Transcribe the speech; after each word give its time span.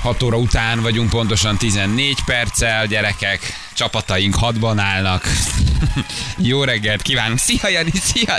6 0.00 0.22
óra 0.22 0.36
után 0.36 0.80
vagyunk 0.80 1.10
pontosan 1.10 1.56
14 1.56 2.18
perccel, 2.24 2.86
gyerekek, 2.86 3.40
csapataink 3.74 4.34
hadban 4.34 4.78
állnak. 4.78 5.28
Jó 6.36 6.64
reggelt 6.64 7.02
kívánunk! 7.02 7.38
Szia 7.38 7.68
Jani, 7.68 7.90
szia! 7.94 8.36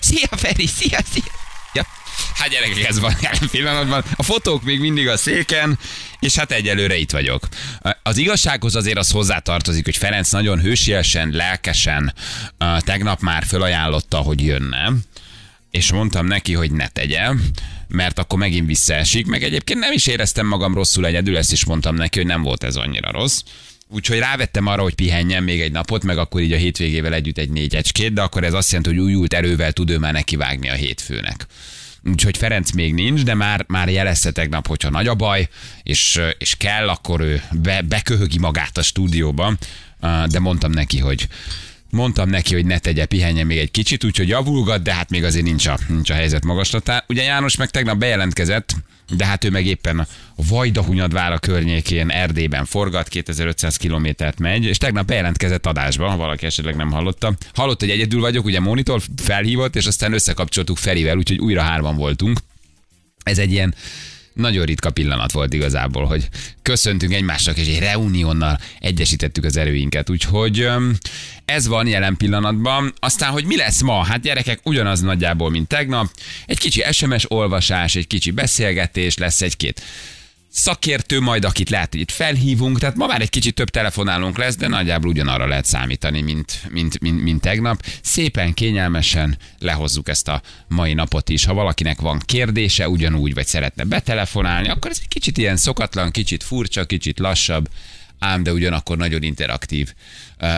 Szia, 0.00 0.28
Feri, 0.36 0.66
szia, 0.66 0.98
szia! 1.12 1.32
Ja. 1.72 1.86
Hát 2.34 2.48
gyerekek, 2.48 2.84
ez 2.84 3.00
van 3.00 3.16
jelen 3.20 3.48
pillanatban. 3.50 4.04
A 4.16 4.22
fotók 4.22 4.62
még 4.62 4.80
mindig 4.80 5.08
a 5.08 5.16
széken, 5.16 5.78
és 6.20 6.34
hát 6.34 6.52
egyelőre 6.52 6.96
itt 6.96 7.10
vagyok. 7.10 7.48
Az 8.02 8.16
igazsághoz 8.16 8.74
azért 8.74 8.98
az 8.98 9.10
hozzátartozik, 9.10 9.84
hogy 9.84 9.96
Ferenc 9.96 10.30
nagyon 10.30 10.60
hősiesen, 10.60 11.30
lelkesen 11.30 12.14
tegnap 12.78 13.20
már 13.20 13.44
fölajánlotta, 13.46 14.16
hogy 14.16 14.44
jönne, 14.44 14.92
és 15.70 15.92
mondtam 15.92 16.26
neki, 16.26 16.54
hogy 16.54 16.72
ne 16.72 16.88
tegye, 16.88 17.30
mert 17.88 18.18
akkor 18.18 18.38
megint 18.38 18.66
visszaesik, 18.66 19.26
meg 19.26 19.42
egyébként 19.42 19.78
nem 19.78 19.92
is 19.92 20.06
éreztem 20.06 20.46
magam 20.46 20.74
rosszul 20.74 21.06
egyedül, 21.06 21.36
ezt 21.36 21.52
is 21.52 21.64
mondtam 21.64 21.94
neki, 21.94 22.18
hogy 22.18 22.26
nem 22.26 22.42
volt 22.42 22.64
ez 22.64 22.76
annyira 22.76 23.10
rossz. 23.10 23.42
Úgyhogy 23.90 24.18
rávettem 24.18 24.66
arra, 24.66 24.82
hogy 24.82 24.94
pihenjen 24.94 25.42
még 25.42 25.60
egy 25.60 25.72
napot, 25.72 26.04
meg 26.04 26.18
akkor 26.18 26.40
így 26.40 26.52
a 26.52 26.56
hétvégével 26.56 27.14
együtt 27.14 27.38
egy 27.38 27.50
négyecskét, 27.50 28.12
de 28.12 28.22
akkor 28.22 28.44
ez 28.44 28.52
azt 28.52 28.70
jelenti, 28.70 28.94
hogy 28.94 29.04
újult 29.04 29.34
erővel 29.34 29.72
tud 29.72 29.90
ő 29.90 29.98
már 29.98 30.12
nekivágni 30.12 30.68
a 30.68 30.74
hétfőnek. 30.74 31.46
Úgyhogy 32.04 32.36
Ferenc 32.36 32.70
még 32.70 32.94
nincs, 32.94 33.22
de 33.22 33.34
már, 33.34 33.64
már 33.68 33.88
jelezte 33.88 34.30
tegnap, 34.30 34.66
hogyha 34.66 34.90
nagy 34.90 35.06
a 35.06 35.14
baj, 35.14 35.48
és, 35.82 36.20
és 36.38 36.56
kell, 36.56 36.88
akkor 36.88 37.20
ő 37.20 37.42
be, 37.52 37.82
beköhögi 37.82 38.38
magát 38.38 38.78
a 38.78 38.82
stúdióba, 38.82 39.56
de 40.26 40.38
mondtam 40.38 40.70
neki, 40.70 40.98
hogy 40.98 41.28
Mondtam 41.90 42.28
neki, 42.28 42.54
hogy 42.54 42.66
ne 42.66 42.78
tegye, 42.78 43.06
pihenjen 43.06 43.46
még 43.46 43.58
egy 43.58 43.70
kicsit, 43.70 44.04
úgyhogy 44.04 44.28
javulgat, 44.28 44.82
de 44.82 44.94
hát 44.94 45.10
még 45.10 45.24
azért 45.24 45.44
nincs 45.44 45.66
a, 45.66 45.78
nincs 45.88 46.10
a 46.10 46.14
helyzet 46.14 46.44
magaslatán. 46.44 47.04
Ugye 47.08 47.22
János 47.22 47.56
meg 47.56 47.70
tegnap 47.70 47.96
bejelentkezett, 47.96 48.74
de 49.16 49.26
hát 49.26 49.44
ő 49.44 49.50
meg 49.50 49.66
éppen 49.66 49.98
a 49.98 50.06
Vajdahunyadvára 50.48 51.38
környékén 51.38 52.10
Erdélyben 52.10 52.64
forgat, 52.64 53.08
2500 53.08 53.76
kilométert 53.76 54.38
megy, 54.38 54.64
és 54.64 54.78
tegnap 54.78 55.06
bejelentkezett 55.06 55.66
adásba, 55.66 56.08
ha 56.08 56.16
valaki 56.16 56.46
esetleg 56.46 56.76
nem 56.76 56.90
hallotta. 56.90 57.34
Hallott, 57.54 57.80
hogy 57.80 57.90
egyedül 57.90 58.20
vagyok, 58.20 58.44
ugye 58.44 58.60
monitor 58.60 59.02
felhívott, 59.16 59.76
és 59.76 59.86
aztán 59.86 60.12
összekapcsoltuk 60.12 60.76
Ferivel, 60.76 61.16
úgyhogy 61.16 61.38
újra 61.38 61.62
hárman 61.62 61.96
voltunk. 61.96 62.38
Ez 63.22 63.38
egy 63.38 63.52
ilyen 63.52 63.74
nagyon 64.38 64.64
ritka 64.64 64.90
pillanat 64.90 65.32
volt 65.32 65.52
igazából, 65.52 66.04
hogy 66.04 66.28
köszöntünk 66.62 67.12
egymásnak, 67.12 67.56
és 67.56 67.66
egy 67.66 67.78
reuniónnal 67.78 68.60
egyesítettük 68.78 69.44
az 69.44 69.56
erőinket. 69.56 70.10
Úgyhogy 70.10 70.68
ez 71.44 71.66
van 71.66 71.86
jelen 71.86 72.16
pillanatban. 72.16 72.92
Aztán, 72.98 73.30
hogy 73.30 73.44
mi 73.44 73.56
lesz 73.56 73.80
ma? 73.80 74.04
Hát 74.04 74.20
gyerekek, 74.20 74.60
ugyanaz 74.62 75.00
nagyjából, 75.00 75.50
mint 75.50 75.68
tegnap. 75.68 76.06
Egy 76.46 76.58
kicsi 76.58 76.84
SMS 76.90 77.30
olvasás, 77.30 77.94
egy 77.94 78.06
kicsi 78.06 78.30
beszélgetés, 78.30 79.16
lesz 79.16 79.42
egy-két 79.42 79.82
szakértő 80.58 81.20
majd, 81.20 81.44
akit 81.44 81.70
lehet, 81.70 81.90
hogy 81.90 82.00
itt 82.00 82.10
felhívunk, 82.10 82.78
tehát 82.78 82.96
ma 82.96 83.06
már 83.06 83.20
egy 83.20 83.30
kicsit 83.30 83.54
több 83.54 83.68
telefonálunk 83.68 84.38
lesz, 84.38 84.56
de 84.56 84.68
nagyjából 84.68 85.10
ugyanarra 85.10 85.46
lehet 85.46 85.64
számítani, 85.64 86.20
mint, 86.20 86.62
mint, 86.68 87.00
mint, 87.00 87.22
mint 87.22 87.40
tegnap. 87.40 87.84
Szépen, 88.02 88.54
kényelmesen 88.54 89.38
lehozzuk 89.58 90.08
ezt 90.08 90.28
a 90.28 90.42
mai 90.68 90.94
napot 90.94 91.28
is. 91.28 91.44
Ha 91.44 91.54
valakinek 91.54 92.00
van 92.00 92.22
kérdése 92.24 92.88
ugyanúgy, 92.88 93.34
vagy 93.34 93.46
szeretne 93.46 93.84
betelefonálni, 93.84 94.68
akkor 94.68 94.90
ez 94.90 94.98
egy 95.02 95.08
kicsit 95.08 95.38
ilyen 95.38 95.56
szokatlan, 95.56 96.10
kicsit 96.10 96.42
furcsa, 96.42 96.84
kicsit 96.84 97.18
lassabb, 97.18 97.68
ám 98.18 98.42
de 98.42 98.52
ugyanakkor 98.52 98.96
nagyon 98.96 99.22
interaktív 99.22 99.92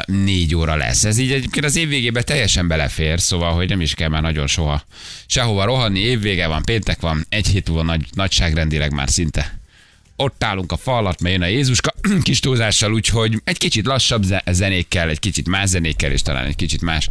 négy 0.05 0.55
óra 0.55 0.77
lesz. 0.77 1.05
Ez 1.05 1.19
így 1.19 1.32
egyébként 1.32 1.65
az 1.65 1.77
évvégében 1.77 2.25
teljesen 2.25 2.69
belefér, 2.69 3.21
szóval, 3.21 3.53
hogy 3.53 3.69
nem 3.69 3.81
is 3.81 3.94
kell 3.94 4.09
már 4.09 4.22
nagyon 4.22 4.47
soha 4.47 4.84
sehova 5.27 5.65
rohanni, 5.65 6.00
évvége 6.00 6.47
van, 6.47 6.62
péntek 6.62 7.00
van, 7.00 7.27
egy 7.28 7.47
hét 7.47 7.69
múlva 7.69 7.82
nagy, 7.82 8.06
nagyságrendileg 8.12 8.93
már 8.93 9.09
szinte 9.09 9.59
ott 10.20 10.44
állunk 10.44 10.72
a 10.72 10.76
falat, 10.76 11.20
mert 11.20 11.34
jön 11.34 11.42
a 11.42 11.47
Jézuska 11.47 11.94
kis 12.22 12.41
túlzással, 12.41 12.92
úgyhogy 12.92 13.41
egy 13.44 13.58
kicsit 13.58 13.86
lassabb 13.86 14.25
zenékkel, 14.50 15.08
egy 15.08 15.19
kicsit 15.19 15.48
más 15.48 15.69
zenékkel, 15.69 16.12
és 16.12 16.22
talán 16.22 16.47
egy 16.47 16.56
kicsit 16.56 16.82
más 16.82 17.08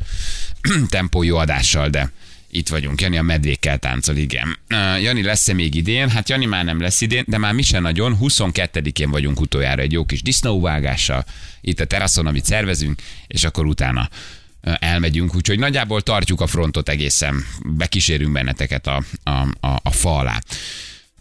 tempójú 0.89 1.35
adással, 1.35 1.89
de 1.89 2.11
itt 2.51 2.67
vagyunk. 2.67 3.01
Jani 3.01 3.17
a 3.17 3.21
medvékkel 3.21 3.77
táncol, 3.77 4.15
igen. 4.15 4.57
Jani 5.01 5.23
lesz-e 5.23 5.53
még 5.53 5.75
idén? 5.75 6.09
Hát 6.09 6.29
Jani 6.29 6.45
már 6.45 6.65
nem 6.65 6.81
lesz 6.81 7.01
idén, 7.01 7.23
de 7.27 7.37
már 7.37 7.53
mi 7.53 7.61
sem 7.61 7.81
nagyon. 7.81 8.17
22-én 8.21 9.09
vagyunk 9.09 9.39
utoljára 9.41 9.81
egy 9.81 9.91
jó 9.91 10.05
kis 10.05 10.21
disznóvágással 10.21 11.25
itt 11.61 11.79
a 11.79 11.85
teraszon, 11.85 12.27
amit 12.27 12.45
szervezünk, 12.45 13.01
és 13.27 13.43
akkor 13.43 13.65
utána 13.65 14.09
elmegyünk, 14.61 15.35
úgyhogy 15.35 15.59
nagyjából 15.59 16.01
tartjuk 16.01 16.41
a 16.41 16.47
frontot 16.47 16.89
egészen, 16.89 17.45
bekísérünk 17.65 18.31
benneteket 18.31 18.87
a, 18.87 19.03
a, 19.23 19.31
a, 19.59 19.79
a 19.83 19.91
fa 19.91 20.17
alá. 20.17 20.41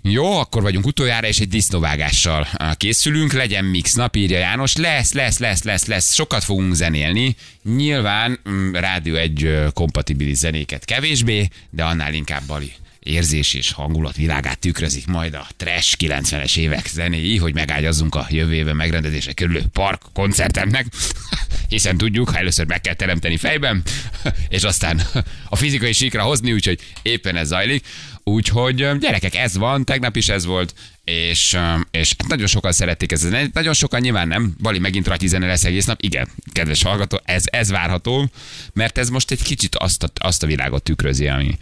Jó, 0.03 0.39
akkor 0.39 0.63
vagyunk 0.63 0.87
utoljára, 0.87 1.27
és 1.27 1.41
egy 1.41 1.49
disznóvágással 1.49 2.49
készülünk. 2.77 3.33
Legyen 3.33 3.65
mix 3.65 3.95
nap, 3.95 4.17
János. 4.17 4.77
Lesz, 4.77 5.13
lesz, 5.13 5.39
lesz, 5.39 5.63
lesz, 5.63 5.87
lesz. 5.87 6.15
Sokat 6.15 6.45
fogunk 6.45 6.75
zenélni. 6.75 7.37
Nyilván 7.63 8.41
mm, 8.49 8.73
rádió 8.73 9.15
egy 9.15 9.57
kompatibilis 9.73 10.37
zenéket 10.37 10.85
kevésbé, 10.85 11.49
de 11.71 11.85
annál 11.85 12.15
inkább 12.15 12.43
Bali 12.47 12.73
érzés 13.09 13.55
és 13.55 13.73
hangulat 13.73 14.17
világát 14.17 14.59
tükrözik 14.59 15.07
majd 15.07 15.35
a 15.35 15.47
trash 15.57 15.97
90-es 15.99 16.57
évek 16.57 16.87
zenéi, 16.87 17.37
hogy 17.37 17.55
megágyazzunk 17.55 18.15
a 18.15 18.27
jövő 18.31 18.55
éve 18.55 18.73
megrendezése 18.73 19.33
körülő 19.33 19.63
park 19.73 20.03
koncertemnek, 20.13 20.87
hiszen 21.69 21.97
tudjuk, 21.97 22.29
ha 22.29 22.39
először 22.39 22.67
meg 22.67 22.81
kell 22.81 22.95
teremteni 22.95 23.37
fejben, 23.37 23.83
és 24.49 24.63
aztán 24.63 25.03
a 25.49 25.57
fizikai 25.57 25.93
síkra 25.93 26.23
hozni, 26.23 26.53
úgyhogy 26.53 26.81
éppen 27.03 27.37
ez 27.37 27.49
zajlik. 27.49 27.87
Úgyhogy 28.29 28.99
gyerekek, 28.99 29.35
ez 29.35 29.57
van, 29.57 29.85
tegnap 29.85 30.17
is 30.17 30.29
ez 30.29 30.45
volt, 30.45 30.75
és, 31.05 31.59
és 31.91 32.15
hát 32.19 32.29
nagyon 32.29 32.47
sokan 32.47 32.73
szerették 32.73 33.13
ezt. 33.13 33.53
Nagyon 33.53 33.73
sokan 33.73 34.01
nyilván 34.01 34.29
nem. 34.29 34.55
Bali 34.63 34.79
megint 34.79 35.07
rajti 35.07 35.27
zene 35.27 35.47
lesz 35.47 35.65
egész 35.65 35.85
nap. 35.85 36.03
Igen, 36.03 36.29
kedves 36.53 36.83
hallgató, 36.83 37.21
ez, 37.25 37.45
ez 37.47 37.71
várható, 37.71 38.31
mert 38.73 38.99
ez 38.99 39.09
most 39.09 39.31
egy 39.31 39.43
kicsit 39.43 39.75
azt 39.75 40.03
a, 40.03 40.09
azt 40.15 40.43
a 40.43 40.47
világot 40.47 40.83
tükrözi, 40.83 41.29
ami, 41.29 41.59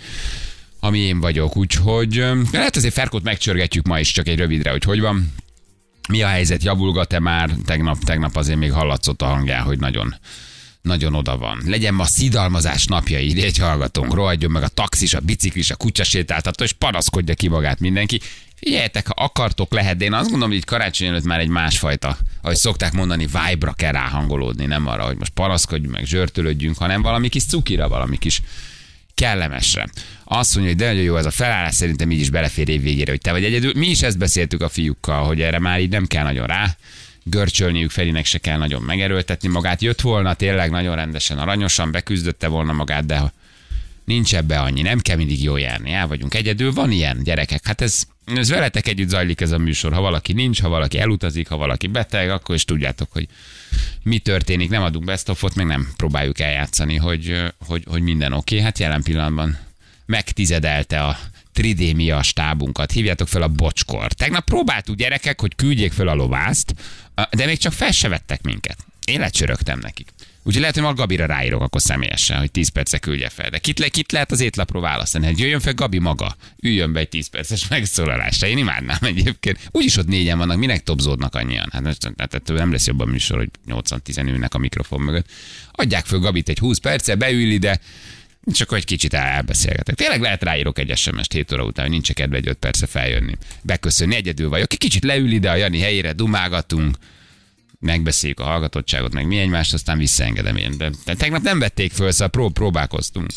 ami 0.81 0.99
én 0.99 1.21
vagyok. 1.21 1.57
Úgyhogy 1.57 2.25
lehet 2.53 2.77
azért 2.77 2.95
Ferkót 2.95 3.23
megcsörgetjük 3.23 3.87
ma 3.87 4.01
is, 4.01 4.13
csak 4.13 4.29
egy 4.29 4.39
rövidre, 4.39 4.71
hogy 4.71 4.85
hogy 4.85 5.01
van. 5.01 5.35
Mi 6.09 6.23
a 6.23 6.29
helyzet, 6.29 6.63
javulgat-e 6.63 7.19
már? 7.21 7.51
Tegnap, 7.65 7.99
tegnap 7.99 8.37
azért 8.37 8.59
még 8.59 8.73
hallatszott 8.73 9.23
a 9.23 9.27
hangjá, 9.27 9.61
hogy 9.61 9.79
nagyon 9.79 10.15
nagyon 10.87 11.15
oda 11.15 11.37
van. 11.37 11.63
Legyen 11.65 11.95
ma 11.95 12.05
szidalmazás 12.05 12.85
napja, 12.85 13.21
így 13.21 13.39
egy 13.39 13.59
hallgatónk, 13.59 14.15
rohadjon 14.15 14.51
meg 14.51 14.63
a 14.63 14.69
taxis, 14.69 15.15
a 15.15 15.21
biciklis, 15.21 15.71
a 15.71 15.77
kutyasétáltató, 15.77 16.65
és 16.65 16.73
panaszkodja 16.73 17.35
ki 17.35 17.49
magát 17.49 17.81
mindenki. 17.81 18.21
Figyeljetek, 18.55 19.07
ha 19.07 19.25
akartok, 19.25 19.73
lehet, 19.73 19.97
de 19.97 20.05
én 20.05 20.13
azt 20.13 20.25
gondolom, 20.25 20.49
hogy 20.49 20.59
itt 20.59 20.65
karácsony 20.65 21.07
előtt 21.07 21.25
már 21.25 21.41
egy 21.41 21.49
másfajta, 21.49 22.17
ahogy 22.43 22.57
szokták 22.57 22.93
mondani, 22.93 23.27
vibe-ra 23.27 23.73
kell 23.73 23.93
ráhangolódni, 23.93 24.67
nem 24.67 24.87
arra, 24.87 25.05
hogy 25.05 25.17
most 25.17 25.33
panaszkodjunk, 25.33 25.95
meg 25.95 26.07
zsörtölődjünk, 26.07 26.77
hanem 26.77 27.03
valami 27.03 27.29
kis 27.29 27.45
cukira, 27.45 27.89
valami 27.89 28.19
kis 28.19 28.43
kellemesre. 29.15 29.89
Azt 30.25 30.55
mondja, 30.55 30.73
hogy 30.73 30.83
de 30.83 30.87
nagyon 30.87 31.03
jó 31.03 31.17
ez 31.17 31.27
a 31.27 31.31
felállás, 31.31 31.75
szerintem 31.75 32.11
így 32.11 32.21
is 32.21 32.31
belefér 32.31 32.69
év 32.69 32.83
végére, 32.83 33.11
hogy 33.11 33.21
te 33.21 33.33
vagy 33.33 33.45
egyedül. 33.45 33.73
Mi 33.75 33.87
is 33.87 34.03
ezt 34.03 34.19
beszéltük 34.19 34.63
a 34.63 34.69
fiúkkal, 34.69 35.25
hogy 35.25 35.41
erre 35.41 35.59
már 35.59 35.81
így 35.81 35.91
nem 35.91 36.07
kell 36.07 36.25
nagyon 36.25 36.47
rá 36.47 36.77
görcsölniük, 37.29 37.91
Ferinek 37.91 38.25
se 38.25 38.39
kell 38.39 38.59
nagyon 38.59 38.83
megerőltetni 38.83 39.49
magát. 39.49 39.83
Jött 39.83 40.01
volna 40.01 40.35
tényleg 40.35 40.71
nagyon 40.71 40.95
rendesen, 40.95 41.39
aranyosan, 41.39 41.91
beküzdötte 41.91 42.47
volna 42.47 42.73
magát, 42.73 43.07
de 43.07 43.33
nincs 44.05 44.35
ebbe 44.35 44.61
annyi, 44.61 44.83
nem 44.83 44.99
kell 44.99 45.17
mindig 45.17 45.43
jó 45.43 45.57
járni, 45.57 45.93
el 45.93 46.07
vagyunk 46.07 46.35
egyedül, 46.35 46.73
van 46.73 46.91
ilyen 46.91 47.23
gyerekek, 47.23 47.67
hát 47.67 47.81
ez, 47.81 48.03
ez 48.25 48.49
veletek 48.49 48.89
együtt 48.89 49.09
zajlik 49.09 49.41
ez 49.41 49.51
a 49.51 49.59
műsor, 49.59 49.93
ha 49.93 50.01
valaki 50.01 50.33
nincs, 50.33 50.61
ha 50.61 50.69
valaki 50.69 50.99
elutazik, 50.99 51.49
ha 51.49 51.57
valaki 51.57 51.87
beteg, 51.87 52.31
akkor 52.31 52.55
is 52.55 52.65
tudjátok, 52.65 53.13
hogy 53.13 53.29
mi 54.03 54.19
történik, 54.19 54.71
nem 54.71 54.83
adunk 54.83 55.05
best 55.05 55.29
of 55.29 55.55
meg 55.55 55.67
nem 55.67 55.89
próbáljuk 55.97 56.41
eljátszani, 56.41 56.97
hogy, 56.97 57.43
hogy, 57.59 57.85
hogy 57.87 58.03
minden 58.03 58.33
oké, 58.33 58.55
okay. 58.55 58.65
hát 58.67 58.79
jelen 58.79 59.03
pillanatban 59.03 59.59
megtizedelte 60.07 61.03
a 61.03 61.19
tridémia 61.57 62.23
stábunkat, 62.23 62.93
hívjátok 62.93 63.29
fel 63.29 63.43
a 63.43 63.49
bocskor. 63.49 64.13
Tegnap 64.13 64.45
próbáltuk 64.45 64.97
gyerekek, 64.97 65.41
hogy 65.41 65.55
küldjék 65.55 65.93
fel 65.93 66.09
a 66.09 66.15
lovászt, 66.15 66.75
de 67.31 67.47
még 67.47 67.59
csak 67.59 67.73
fel 67.73 67.91
se 67.91 68.09
vettek 68.09 68.43
minket. 68.43 68.77
Én 69.05 69.21
lecsörögtem 69.21 69.79
nekik. 69.79 70.13
Úgyhogy 70.43 70.61
lehet, 70.61 70.75
hogy 70.77 70.85
ma 70.85 70.95
Gabira 70.95 71.27
ráírok 71.27 71.63
akkor 71.63 71.81
személyesen, 71.81 72.39
hogy 72.39 72.51
10 72.51 72.69
percre 72.69 72.99
küldje 72.99 73.29
fel. 73.29 73.51
De 73.51 73.59
kit, 73.59 73.79
le, 73.79 73.89
kit 73.89 74.13
lehet 74.13 74.33
az 74.33 74.41
étlapról 74.41 74.83
választani? 74.83 75.27
Hát 75.27 75.39
jöjjön 75.39 75.61
fel 75.61 75.75
Gabi 75.75 75.99
maga, 75.99 76.37
üljön 76.61 76.93
be 76.93 77.01
egy 77.01 77.09
10 77.09 77.27
perces 77.27 77.69
megszólalásra. 77.75 78.47
Én 78.47 78.59
imádnám 78.59 78.99
egyébként. 79.01 79.59
Úgyis 79.71 79.97
ott 79.97 80.07
négyen 80.07 80.39
vannak, 80.39 80.59
minek 80.59 80.83
topzódnak 80.83 81.35
annyian? 81.35 81.69
Hát, 81.73 81.99
hát 82.17 82.35
ettől 82.35 82.57
nem 82.57 82.73
lesz 82.73 82.87
jobb 82.87 83.01
a 83.01 83.05
műsor, 83.05 83.37
hogy 83.39 83.51
80-10 83.69 84.27
ülnek 84.27 84.55
a 84.55 84.59
mikrofon 84.59 85.01
mögött. 85.01 85.27
Adják 85.73 86.07
föl 86.07 86.19
Gabit 86.19 86.49
egy 86.49 86.59
20 86.59 86.79
perce, 86.79 87.15
beül 87.15 87.51
ide, 87.51 87.81
csak 88.53 88.73
egy 88.73 88.85
kicsit 88.85 89.15
elbeszélgetek. 89.15 89.95
Tényleg 89.95 90.21
lehet 90.21 90.43
ráírok 90.43 90.79
egy 90.79 90.97
SMS-t 90.97 91.33
7 91.33 91.53
óra 91.53 91.65
után, 91.65 91.85
hogy 91.85 91.95
nincs 91.95 92.13
kedve 92.13 92.37
egy 92.37 92.49
5 92.49 92.57
perce 92.57 92.87
feljönni. 92.87 93.37
Beköszönni, 93.63 94.15
egyedül 94.15 94.49
vagyok. 94.49 94.69
Kicsit 94.69 95.05
leül 95.05 95.31
ide 95.31 95.51
a 95.51 95.55
Jani 95.55 95.81
helyére, 95.81 96.13
dumágatunk, 96.13 96.97
megbeszéljük 97.81 98.41
a 98.41 98.45
hallgatottságot, 98.45 99.13
meg 99.13 99.27
mi 99.27 99.39
egymást, 99.39 99.75
aztán 99.75 99.99
visszaengedem 99.99 100.57
én. 100.57 100.77
De 100.77 100.91
tegnap 101.05 101.43
nem 101.43 101.59
vették 101.59 101.93
föl, 101.93 102.11
szóval 102.11 102.29
prób- 102.29 102.53
próbálkoztunk. 102.53 103.31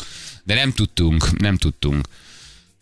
De 0.44 0.54
nem 0.54 0.72
tudtunk, 0.72 1.38
nem 1.40 1.56
tudtunk 1.56 2.08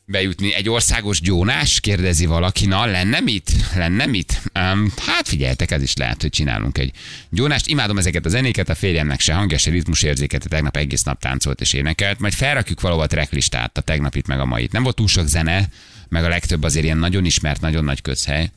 bejutni. 0.09 0.55
Egy 0.55 0.69
országos 0.69 1.21
gyónás? 1.21 1.81
Kérdezi 1.81 2.27
valaki. 2.27 2.67
Na, 2.67 2.87
lenne 2.87 3.21
mit? 3.21 3.53
Lenne 3.75 4.07
mit? 4.07 4.43
Um, 4.55 4.93
hát 5.07 5.29
figyeltek, 5.29 5.71
ez 5.71 5.83
is 5.83 5.97
lehet, 5.97 6.23
hogy 6.23 6.31
csinálunk 6.31 6.79
egy 6.79 6.93
gyónást. 7.31 7.67
Imádom 7.67 7.99
ezeket 7.99 8.27
a 8.27 8.29
zenéket, 8.29 8.69
a 8.69 8.75
férjemnek 8.75 9.21
se 9.21 9.35
hangja, 9.35 9.59
se 9.59 9.71
ritmusérzéket, 9.71 10.45
a 10.45 10.49
tegnap 10.49 10.77
egész 10.77 11.03
nap 11.03 11.21
táncolt 11.21 11.61
és 11.61 11.73
énekelt. 11.73 12.19
Majd 12.19 12.33
felrakjuk 12.33 12.81
valahol 12.81 13.05
a 13.05 13.07
tracklistát, 13.07 13.79
a 13.79 13.81
tegnapit 13.81 14.27
meg 14.27 14.41
a 14.41 14.45
mait. 14.45 14.73
Nem 14.73 14.83
volt 14.83 14.97
túl 14.97 15.09
sok 15.09 15.27
zene, 15.27 15.69
meg 16.09 16.25
a 16.25 16.29
legtöbb 16.29 16.63
azért 16.63 16.85
ilyen 16.85 16.99
nagyon 16.99 17.25
ismert, 17.25 17.61
nagyon 17.61 17.85
nagy 17.85 18.03
közhely. 18.03 18.51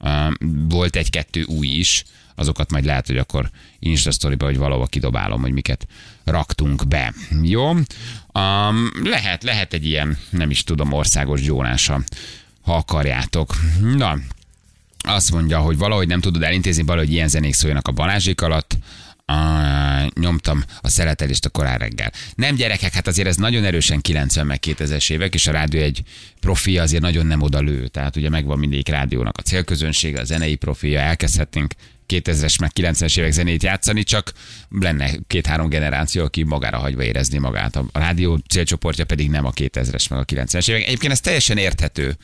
Um, 0.00 0.36
volt 0.68 0.96
egy-kettő 0.96 1.42
új 1.42 1.66
is, 1.66 2.04
azokat 2.36 2.70
majd 2.70 2.84
lehet, 2.84 3.06
hogy 3.06 3.16
akkor 3.16 3.50
Insta 3.78 4.10
story 4.10 4.36
hogy 4.38 4.58
valahol 4.58 4.86
kidobálom, 4.86 5.40
hogy 5.40 5.52
miket 5.52 5.86
raktunk 6.24 6.88
be. 6.88 7.14
Jó? 7.42 7.68
Um, 7.70 8.90
lehet, 9.02 9.42
lehet 9.42 9.72
egy 9.72 9.86
ilyen, 9.86 10.18
nem 10.30 10.50
is 10.50 10.64
tudom, 10.64 10.92
országos 10.92 11.42
gyónása, 11.42 12.00
ha 12.62 12.74
akarjátok. 12.74 13.54
Na, 13.80 14.18
azt 14.98 15.32
mondja, 15.32 15.58
hogy 15.58 15.78
valahogy 15.78 16.08
nem 16.08 16.20
tudod 16.20 16.42
elintézni, 16.42 16.82
valahogy 16.82 17.12
ilyen 17.12 17.28
zenék 17.28 17.54
szóljanak 17.54 17.88
a 17.88 17.92
Balázsék 17.92 18.40
alatt, 18.40 18.78
nyomtam 20.20 20.64
a 20.80 20.88
szeletelést 20.88 21.44
a 21.44 21.48
korán 21.48 21.78
reggel. 21.78 22.12
Nem 22.34 22.54
gyerekek, 22.54 22.92
hát 22.92 23.06
azért 23.06 23.28
ez 23.28 23.36
nagyon 23.36 23.64
erősen 23.64 24.00
90 24.00 24.46
meg 24.46 24.58
2000-es 24.66 25.10
évek, 25.10 25.34
és 25.34 25.46
a 25.46 25.52
rádió 25.52 25.80
egy 25.80 26.02
profi 26.40 26.78
azért 26.78 27.02
nagyon 27.02 27.26
nem 27.26 27.42
oda 27.42 27.60
lő. 27.60 27.86
Tehát 27.86 28.16
ugye 28.16 28.28
megvan 28.28 28.58
mindig 28.58 28.88
rádiónak 28.88 29.38
a 29.38 29.42
célközönsége, 29.42 30.20
a 30.20 30.24
zenei 30.24 30.54
profilja, 30.54 31.00
elkezdhetnénk 31.00 31.74
2000-es 32.08 32.60
meg 32.60 32.70
90-es 32.74 33.18
évek 33.18 33.32
zenét 33.32 33.62
játszani, 33.62 34.02
csak 34.02 34.32
lenne 34.70 35.10
két-három 35.26 35.68
generáció, 35.68 36.24
aki 36.24 36.42
magára 36.42 36.78
hagyva 36.78 37.02
érezni 37.02 37.38
magát. 37.38 37.76
A 37.76 37.88
rádió 37.92 38.36
célcsoportja 38.48 39.04
pedig 39.04 39.30
nem 39.30 39.44
a 39.44 39.52
2000-es 39.52 40.10
meg 40.10 40.18
a 40.18 40.24
90-es 40.24 40.68
évek. 40.68 40.86
Egyébként 40.86 41.12
ez 41.12 41.20
teljesen 41.20 41.56
érthető. 41.56 42.16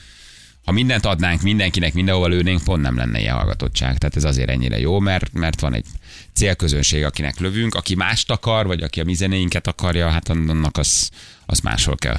Ha 0.64 0.73
mindent 0.73 1.06
adnánk 1.06 1.43
mindenkinek, 1.43 1.94
mindenhova 1.94 2.26
lőnénk, 2.26 2.64
pont 2.64 2.82
nem 2.82 2.97
lenne 2.97 3.20
ilyen 3.20 3.35
hallgatottság. 3.35 3.99
Tehát 3.99 4.17
ez 4.17 4.25
azért 4.25 4.50
ennyire 4.50 4.79
jó, 4.79 4.99
mert, 4.99 5.32
mert 5.32 5.61
van 5.61 5.75
egy 5.75 5.85
célközönség, 6.32 7.05
akinek 7.05 7.38
lövünk, 7.38 7.75
aki 7.75 7.94
mást 7.94 8.31
akar, 8.31 8.67
vagy 8.67 8.82
aki 8.82 9.00
a 9.00 9.05
mi 9.05 9.14
zenéinket 9.14 9.67
akarja, 9.67 10.11
hát 10.11 10.29
annak 10.29 10.76
az, 10.76 11.11
az 11.47 11.61
máshol 11.61 11.97
kell 11.97 12.19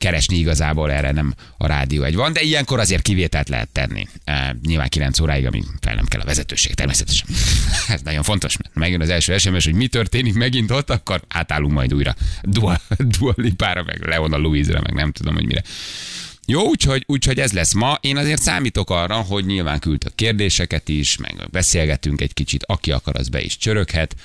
keresni 0.00 0.36
igazából 0.36 0.92
erre 0.92 1.10
nem 1.10 1.34
a 1.56 1.66
rádió 1.66 2.02
egy 2.02 2.14
van, 2.14 2.32
de 2.32 2.40
ilyenkor 2.40 2.78
azért 2.78 3.02
kivételt 3.02 3.48
lehet 3.48 3.68
tenni. 3.68 4.08
E, 4.24 4.56
nyilván 4.66 4.88
9 4.88 5.20
óráig, 5.20 5.46
amíg 5.46 5.64
fel 5.80 5.94
nem 5.94 6.06
kell 6.06 6.20
a 6.20 6.24
vezetőség, 6.24 6.74
természetesen. 6.74 7.26
Ez 7.94 8.00
nagyon 8.00 8.22
fontos, 8.22 8.56
mert 8.56 8.74
megjön 8.74 9.00
az 9.00 9.08
első 9.08 9.38
SMS, 9.38 9.64
hogy 9.64 9.74
mi 9.74 9.86
történik 9.86 10.34
megint 10.34 10.70
ott, 10.70 10.90
akkor 10.90 11.22
átállunk 11.28 11.72
majd 11.72 11.94
újra 11.94 12.14
Dua, 12.42 12.80
Dua 13.18 13.32
Lipára, 13.36 13.82
meg 13.82 14.06
Leona 14.06 14.36
Louise-re, 14.36 14.80
meg 14.80 14.92
nem 14.92 15.12
tudom, 15.12 15.34
hogy 15.34 15.46
mire. 15.46 15.62
Jó, 16.50 16.62
úgyhogy, 16.62 17.04
úgyhogy 17.06 17.38
ez 17.38 17.52
lesz 17.52 17.72
ma. 17.72 17.98
Én 18.00 18.16
azért 18.16 18.42
számítok 18.42 18.90
arra, 18.90 19.14
hogy 19.14 19.46
nyilván 19.46 19.78
küldtök 19.78 20.14
kérdéseket 20.14 20.88
is, 20.88 21.16
meg 21.16 21.48
beszélgetünk 21.50 22.20
egy 22.20 22.32
kicsit, 22.32 22.64
aki 22.66 22.92
akar, 22.92 23.16
az 23.16 23.28
be 23.28 23.40
is 23.40 23.56
csöröghet 23.56 24.16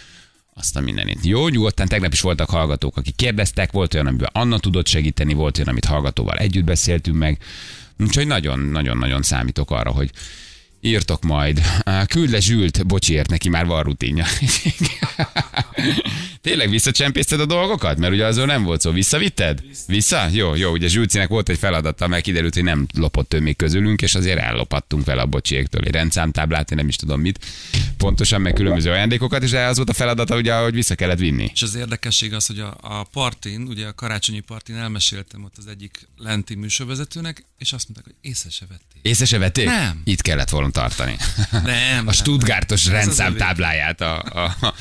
azt 0.54 0.76
a 0.76 0.80
mindenit. 0.80 1.26
Jó, 1.26 1.48
nyugodtan 1.48 1.88
tegnap 1.88 2.14
is 2.14 2.22
voltak 2.22 2.50
hallgatók, 2.50 2.98
akik 2.98 3.16
kérdeztek, 3.16 3.72
volt 3.72 3.94
olyan, 3.94 4.08
amiben 4.08 4.30
Anna 4.32 4.60
tudott 4.60 4.88
segíteni, 4.88 5.34
volt 5.34 5.58
olyan, 5.58 5.70
amit 5.70 5.86
hallgatóval 5.86 6.38
együtt 6.38 6.64
beszéltünk 6.64 7.18
meg. 7.18 7.38
Úgyhogy 8.00 8.28
nagyon-nagyon-nagyon 8.28 9.22
számítok 9.22 9.72
arra, 9.72 9.92
hogy 9.92 10.10
írtok 10.82 11.24
majd. 11.24 11.62
Küld 12.08 12.30
le 12.30 12.40
Zsült, 12.40 12.88
bocsiért, 12.88 13.30
neki 13.30 13.50
már 13.50 13.66
van 13.66 13.84
rutinja. 13.84 14.26
Tényleg 16.46 16.70
visszacsempészted 16.70 17.40
a 17.40 17.46
dolgokat? 17.46 17.98
Mert 17.98 18.14
ugye 18.14 18.26
azon 18.26 18.46
nem 18.46 18.64
volt 18.64 18.82
szó. 18.82 18.92
Visszavitted? 18.92 19.64
Vissza? 19.88 20.28
Jó, 20.32 20.56
jó. 20.56 20.72
Ugye 20.72 20.88
Zsülcinek 20.88 21.28
volt 21.28 21.50
egy 21.50 21.58
feladata, 21.58 22.08
mert 22.08 22.24
kiderült, 22.24 22.54
hogy 22.54 22.64
nem 22.64 22.88
lopott 22.98 23.34
ő 23.34 23.40
még 23.40 23.56
közülünk, 23.56 24.02
és 24.02 24.16
azért 24.16 24.40
ellopattunk 24.40 25.06
vele 25.06 25.22
a 25.22 25.26
bocsiéktől 25.26 25.82
egy 25.86 25.92
rendszámtáblát, 25.92 26.72
én 26.72 26.78
nem 26.78 26.88
is 26.88 26.96
tudom 26.96 27.22
mit. 27.22 27.46
Pontosan, 27.98 28.42
meg 28.42 28.54
különböző 28.54 28.92
ajándékokat, 28.92 29.44
és 29.44 29.54
az 29.54 29.76
volt 29.76 29.90
a 29.90 29.94
feladata, 29.94 30.36
ugye, 30.36 30.54
hogy 30.54 30.74
vissza 30.74 30.96
kellett 30.96 31.18
vinni. 31.18 31.50
És 31.54 31.62
az 31.62 31.76
érdekesség 31.76 32.34
az, 32.34 32.46
hogy 32.46 32.60
a, 32.60 32.78
a 32.82 33.04
partin, 33.04 33.62
ugye 33.62 33.88
a 33.88 33.94
karácsonyi 33.94 34.40
partin 34.40 34.76
elmeséltem 34.76 35.44
ott 35.44 35.58
az 35.58 35.68
egyik 35.68 36.08
lenti 36.18 36.56
műsorvezetőnek, 36.56 37.46
és 37.58 37.74
azt 37.74 37.90
mondták, 37.90 38.06
hogy 38.06 38.30
észre 38.32 38.50
se 38.50 38.66
vették. 38.70 39.02
Észre 39.02 39.26
se 39.26 39.38
vették? 39.38 39.66
Nem. 39.66 40.02
Itt 40.04 40.22
kellett 40.22 40.50
volna 40.50 40.70
tartani. 40.70 41.16
Nem, 41.64 42.08
a 42.12 42.12
Stuttgartos 42.12 42.86
az 42.86 42.92
a 42.92 42.92
rendszámtábláját 42.92 44.02
a, 44.02 44.20
a, 44.20 44.74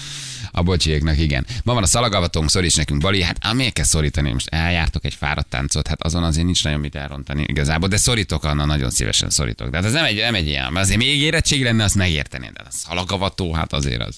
a 0.57 0.63
bocsiéknak, 0.63 1.19
igen. 1.19 1.47
Ma 1.65 1.75
van 1.75 1.83
a 1.83 1.87
szalagavatónk, 1.87 2.51
szoríts 2.51 2.77
nekünk, 2.77 3.01
Bali, 3.01 3.23
hát 3.23 3.39
kell 3.73 3.85
szorítani, 3.85 4.33
most 4.33 4.49
eljártok 4.49 5.05
egy 5.05 5.15
fáradt 5.15 5.49
táncot, 5.49 5.87
hát 5.87 6.03
azon 6.03 6.23
azért 6.23 6.45
nincs 6.45 6.65
nagyon 6.65 6.81
mit 6.81 6.95
elrontani 6.95 7.45
igazából, 7.47 7.89
de 7.89 7.97
szorítok, 7.97 8.45
Anna, 8.45 8.65
nagyon 8.65 8.91
szívesen 8.91 9.31
szorítok. 9.31 9.71
De 9.71 9.77
hát 9.77 9.87
ez 9.87 9.93
nem 9.93 10.05
egy, 10.05 10.17
nem 10.17 10.35
egy 10.35 10.47
ilyen, 10.47 10.73
mert 10.73 10.85
azért 10.85 10.99
még 10.99 11.21
érettség 11.21 11.63
lenne, 11.63 11.85
azt 11.85 11.95
megértenéd, 11.95 12.53
de 12.53 12.63
a 12.67 12.71
szalagavató, 12.71 13.53
hát 13.53 13.73
azért 13.73 14.01
az. 14.01 14.17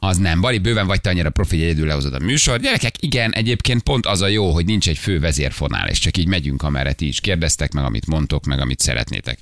Az 0.00 0.16
nem. 0.16 0.40
Bali, 0.40 0.58
bőven 0.58 0.86
vagy 0.86 1.00
te 1.00 1.10
annyira 1.10 1.30
profi, 1.30 1.56
hogy 1.56 1.64
egyedül 1.64 1.86
lehozod 1.86 2.14
a 2.14 2.18
műsor. 2.18 2.60
Gyerekek, 2.60 2.94
igen, 3.00 3.32
egyébként 3.32 3.82
pont 3.82 4.06
az 4.06 4.20
a 4.20 4.26
jó, 4.26 4.52
hogy 4.52 4.64
nincs 4.64 4.88
egy 4.88 4.98
fő 4.98 5.20
vezérfonál, 5.20 5.88
és 5.88 5.98
csak 5.98 6.16
így 6.16 6.26
megyünk, 6.26 6.62
amerre 6.62 6.92
ti 6.92 7.06
is 7.06 7.20
kérdeztek, 7.20 7.72
meg 7.72 7.84
amit 7.84 8.06
mondtok, 8.06 8.44
meg 8.44 8.60
amit 8.60 8.80
szeretnétek 8.80 9.38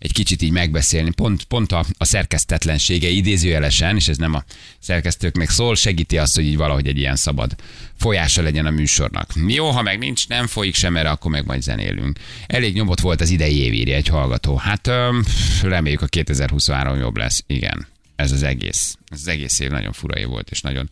egy 0.00 0.12
kicsit 0.12 0.42
így 0.42 0.50
megbeszélni. 0.50 1.10
Pont, 1.10 1.44
pont 1.44 1.72
a, 1.72 1.84
a 1.98 2.04
szerkesztetlensége 2.04 3.08
idézőjelesen, 3.08 3.96
és 3.96 4.08
ez 4.08 4.16
nem 4.16 4.34
a 4.34 4.44
szerkesztőknek 4.78 5.50
szól, 5.50 5.74
segíti 5.74 6.18
azt, 6.18 6.34
hogy 6.34 6.44
így 6.44 6.56
valahogy 6.56 6.86
egy 6.86 6.98
ilyen 6.98 7.16
szabad 7.16 7.54
folyása 7.98 8.42
legyen 8.42 8.66
a 8.66 8.70
műsornak. 8.70 9.30
Jó, 9.46 9.70
ha 9.70 9.82
meg 9.82 9.98
nincs, 9.98 10.28
nem 10.28 10.46
folyik 10.46 10.74
sem 10.74 10.96
erre, 10.96 11.10
akkor 11.10 11.30
meg 11.30 11.46
majd 11.46 11.62
zenélünk. 11.62 12.18
Elég 12.46 12.74
nyomott 12.74 13.00
volt 13.00 13.20
az 13.20 13.30
idei 13.30 13.58
év, 13.58 13.94
egy 13.94 14.08
hallgató. 14.08 14.56
Hát 14.56 14.86
öm, 14.86 15.24
reméljük 15.62 16.02
a 16.02 16.06
2023 16.06 16.98
jobb 16.98 17.16
lesz. 17.16 17.44
Igen 17.46 17.86
ez 18.20 18.32
az 18.32 18.42
egész. 18.42 18.96
Ez 19.08 19.18
az 19.20 19.28
egész 19.28 19.58
év 19.58 19.70
nagyon 19.70 19.92
fura 19.92 20.18
év 20.18 20.26
volt, 20.26 20.50
és 20.50 20.60
nagyon 20.60 20.90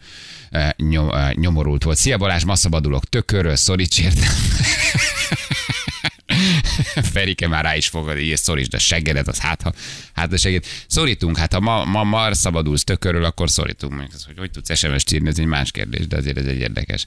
uh, 0.52 0.70
nyom, 0.76 1.08
uh, 1.08 1.32
nyomorult 1.32 1.82
volt. 1.82 1.97
Szia 1.97 2.16
Balázs, 2.16 2.44
ma 2.44 2.56
szabadulok 2.56 3.04
tökörről, 3.04 3.56
szoríts 3.56 4.00
értem. 4.00 4.28
Ferike 7.12 7.49
már 7.49 7.64
rá 7.64 7.76
is 7.76 7.88
fogad, 7.88 8.18
így 8.18 8.37
szorítsd 8.37 8.75
a 8.75 8.78
seggedet, 8.78 9.28
az 9.28 9.38
hát, 9.38 9.62
ha, 9.62 9.73
hát 10.12 10.32
a 10.32 10.37
seged. 10.37 10.64
Szorítunk, 10.87 11.37
hát 11.37 11.52
ha 11.52 11.61
ma, 11.61 11.85
ma 11.85 12.04
mar 12.04 12.37
szabadulsz 12.37 12.85
tökörről, 12.85 13.25
akkor 13.25 13.50
szorítunk. 13.50 13.94
Mondjuk, 13.94 14.20
hogy 14.26 14.38
hogy 14.38 14.50
tudsz 14.50 14.78
SMS-t 14.78 15.12
írni, 15.12 15.28
ez 15.28 15.38
egy 15.38 15.47
más 15.47 15.70
kérdés, 15.70 16.06
de 16.06 16.16
azért 16.16 16.38
ez 16.38 16.47
egy 16.47 16.58
érdekes 16.58 17.06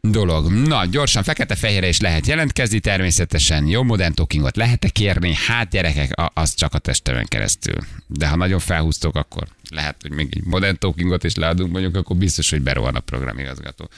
dolog. 0.00 0.52
Na, 0.52 0.84
gyorsan, 0.84 1.22
fekete-fehérre 1.22 1.88
is 1.88 2.00
lehet 2.00 2.26
jelentkezni, 2.26 2.80
természetesen 2.80 3.66
jó 3.66 3.82
modern 3.82 4.14
talkingot 4.14 4.56
lehet 4.56 4.92
kérni, 4.92 5.34
hát 5.46 5.70
gyerekek, 5.70 6.12
az 6.34 6.54
csak 6.54 6.74
a 6.74 6.78
testemen 6.78 7.26
keresztül. 7.26 7.76
De 8.06 8.28
ha 8.28 8.36
nagyon 8.36 8.58
felhúztok, 8.58 9.16
akkor 9.16 9.48
lehet, 9.70 9.96
hogy 10.02 10.10
még 10.10 10.28
egy 10.30 10.44
modern 10.44 10.78
talkingot 10.78 11.24
is 11.24 11.34
leadunk, 11.34 11.72
mondjuk, 11.72 11.96
akkor 11.96 12.16
biztos, 12.16 12.50
hogy 12.50 12.62
berohan 12.62 12.94
a 12.94 13.00
programigazgató. 13.00 13.88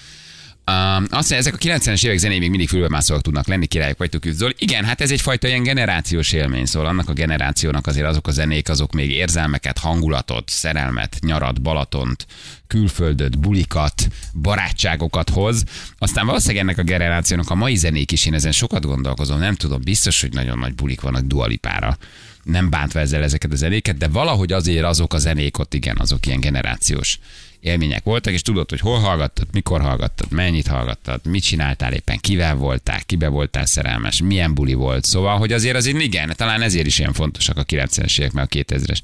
Um, 0.66 1.06
azt 1.10 1.10
mondja, 1.10 1.36
ezek 1.36 1.54
a 1.54 1.58
90-es 1.58 2.04
évek 2.04 2.18
zenéi 2.18 2.38
még 2.38 2.50
mindig 2.50 2.68
fülbemászóak 2.68 3.20
tudnak 3.20 3.46
lenni, 3.46 3.66
királyok 3.66 3.98
vagytok 3.98 4.24
üdvzol. 4.24 4.52
Igen, 4.58 4.84
hát 4.84 5.00
ez 5.00 5.10
egyfajta 5.10 5.48
ilyen 5.48 5.62
generációs 5.62 6.32
élmény, 6.32 6.64
szóval 6.66 6.88
annak 6.88 7.08
a 7.08 7.12
generációnak 7.12 7.86
azért 7.86 8.06
azok 8.06 8.26
a 8.26 8.30
zenék, 8.30 8.68
azok 8.68 8.92
még 8.92 9.10
érzelmeket, 9.10 9.78
hangulatot, 9.78 10.48
szerelmet, 10.48 11.16
nyarat, 11.20 11.62
Balatont, 11.62 12.26
külföldöt, 12.66 13.38
bulikat, 13.38 14.08
barátságokat 14.32 15.30
hoz. 15.30 15.64
Aztán 15.98 16.26
valószínűleg 16.26 16.62
ennek 16.62 16.78
a 16.78 16.82
generációnak 16.82 17.50
a 17.50 17.54
mai 17.54 17.76
zenék 17.76 18.12
is, 18.12 18.26
én 18.26 18.34
ezen 18.34 18.52
sokat 18.52 18.84
gondolkozom, 18.84 19.38
nem 19.38 19.54
tudom, 19.54 19.80
biztos, 19.82 20.20
hogy 20.20 20.32
nagyon 20.32 20.58
nagy 20.58 20.74
bulik 20.74 21.00
vannak 21.00 21.22
dualipára 21.22 21.96
nem 22.42 22.70
bántva 22.70 23.00
ezzel 23.00 23.22
ezeket 23.22 23.52
a 23.52 23.56
zenéket, 23.56 23.96
de 23.96 24.08
valahogy 24.08 24.52
azért 24.52 24.84
azok 24.84 25.14
a 25.14 25.18
zenék 25.18 25.58
ott 25.58 25.74
igen, 25.74 25.96
azok 25.98 26.26
ilyen 26.26 26.40
generációs 26.40 27.18
élmények 27.62 28.04
voltak, 28.04 28.32
és 28.32 28.42
tudod, 28.42 28.70
hogy 28.70 28.80
hol 28.80 28.98
hallgattad, 28.98 29.46
mikor 29.52 29.80
hallgattad, 29.80 30.30
mennyit 30.30 30.66
hallgattad, 30.66 31.26
mit 31.26 31.42
csináltál 31.42 31.92
éppen, 31.92 32.18
kivel 32.18 32.54
voltál, 32.54 33.00
kibe 33.06 33.28
voltál 33.28 33.66
szerelmes, 33.66 34.22
milyen 34.22 34.54
buli 34.54 34.74
volt. 34.74 35.04
Szóval, 35.04 35.38
hogy 35.38 35.52
azért 35.52 35.76
azért 35.76 36.00
igen, 36.00 36.32
talán 36.36 36.62
ezért 36.62 36.86
is 36.86 36.98
ilyen 36.98 37.12
fontosak 37.12 37.56
a 37.56 37.64
90-es 37.64 38.18
évek, 38.18 38.32
meg 38.32 38.44
a 38.44 38.56
2000-es 38.56 38.98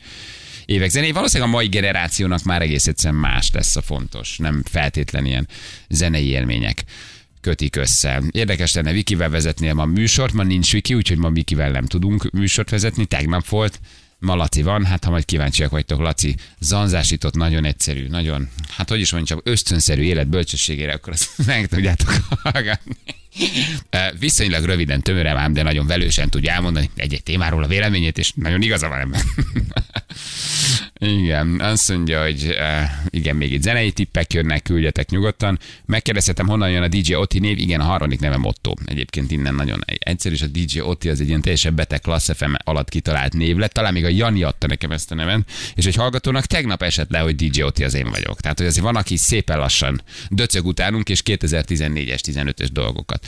évek 0.66 0.90
zenéje. 0.90 1.12
Valószínűleg 1.12 1.52
a 1.52 1.54
mai 1.54 1.66
generációnak 1.66 2.42
már 2.42 2.62
egész 2.62 2.86
egyszerűen 2.86 3.20
más 3.20 3.50
lesz 3.52 3.76
a 3.76 3.82
fontos, 3.82 4.38
nem 4.38 4.62
feltétlen 4.64 5.26
ilyen 5.26 5.48
zenei 5.88 6.26
élmények 6.26 6.84
kötik 7.40 7.76
össze. 7.76 8.22
Érdekes 8.30 8.74
lenne 8.74 8.92
Vikivel 8.92 9.30
vezetni 9.30 9.72
ma 9.72 9.84
műsort, 9.84 10.32
ma 10.32 10.42
nincs 10.42 10.72
Viki, 10.72 10.94
úgyhogy 10.94 11.18
ma 11.18 11.30
Vikivel 11.30 11.70
nem 11.70 11.86
tudunk 11.86 12.30
műsort 12.30 12.70
vezetni, 12.70 13.04
tegnap 13.04 13.48
volt, 13.48 13.80
Ma 14.20 14.34
Laci 14.34 14.62
van, 14.62 14.84
hát 14.84 15.04
ha 15.04 15.10
majd 15.10 15.24
kíváncsiak 15.24 15.70
vagytok, 15.70 16.00
Laci 16.00 16.36
zanzásított, 16.58 17.34
nagyon 17.34 17.64
egyszerű, 17.64 18.08
nagyon, 18.08 18.48
hát 18.68 18.88
hogy 18.88 19.00
is 19.00 19.12
mondjam, 19.12 19.40
ösztönszerű 19.42 20.02
élet 20.02 20.28
bölcsességére, 20.28 20.92
akkor 20.92 21.12
azt 21.12 21.30
meg 21.46 21.66
tudjátok 21.66 22.10
hallgatni. 22.42 22.96
Viszonylag 24.18 24.64
röviden, 24.64 25.00
tömören 25.00 25.36
ám, 25.36 25.52
de 25.52 25.62
nagyon 25.62 25.86
velősen 25.86 26.28
tudja 26.28 26.52
elmondani 26.52 26.90
egy-egy 26.96 27.22
témáról 27.22 27.62
a 27.62 27.66
véleményét, 27.66 28.18
és 28.18 28.32
nagyon 28.34 28.62
igaza 28.62 28.88
van 28.88 29.00
ebben. 29.00 29.20
Igen, 31.00 31.60
azt 31.60 31.88
mondja, 31.88 32.22
hogy 32.22 32.56
igen, 33.10 33.36
még 33.36 33.52
itt 33.52 33.62
zenei 33.62 33.92
tippek 33.92 34.32
jönnek, 34.32 34.62
küldjetek 34.62 35.10
nyugodtan. 35.10 35.58
Megkérdezhetem, 35.86 36.46
honnan 36.46 36.70
jön 36.70 36.82
a 36.82 36.88
DJ 36.88 37.14
Oti 37.14 37.38
név? 37.38 37.58
Igen, 37.58 37.80
a 37.80 37.84
harmadik 37.84 38.20
nevem 38.20 38.44
Otto. 38.44 38.72
Egyébként 38.84 39.30
innen 39.30 39.54
nagyon 39.54 39.84
egyszerű, 39.98 40.34
és 40.34 40.42
a 40.42 40.46
DJ 40.46 40.80
Oti 40.80 41.08
az 41.08 41.20
egy 41.20 41.28
ilyen 41.28 41.40
teljesen 41.40 41.74
beteg 41.74 42.00
Class 42.00 42.30
FM 42.34 42.52
alatt 42.64 42.88
kitalált 42.88 43.32
név 43.32 43.56
lett. 43.56 43.72
Talán 43.72 43.92
még 43.92 44.04
a 44.04 44.08
Jani 44.08 44.42
adta 44.42 44.66
nekem 44.66 44.90
ezt 44.90 45.10
a 45.10 45.14
neven, 45.14 45.46
és 45.74 45.86
egy 45.86 45.94
hallgatónak 45.94 46.46
tegnap 46.46 46.82
esett 46.82 47.10
le, 47.10 47.18
hogy 47.18 47.34
DJ 47.34 47.62
Oti 47.62 47.84
az 47.84 47.94
én 47.94 48.10
vagyok. 48.10 48.40
Tehát, 48.40 48.58
hogy 48.58 48.66
azért 48.66 48.84
van, 48.84 48.96
aki 48.96 49.16
szépen 49.16 49.58
lassan 49.58 50.02
döcög 50.28 50.66
utánunk, 50.66 51.08
és 51.08 51.22
2014-es, 51.24 52.20
15-ös 52.26 52.68
dolgokat 52.72 53.27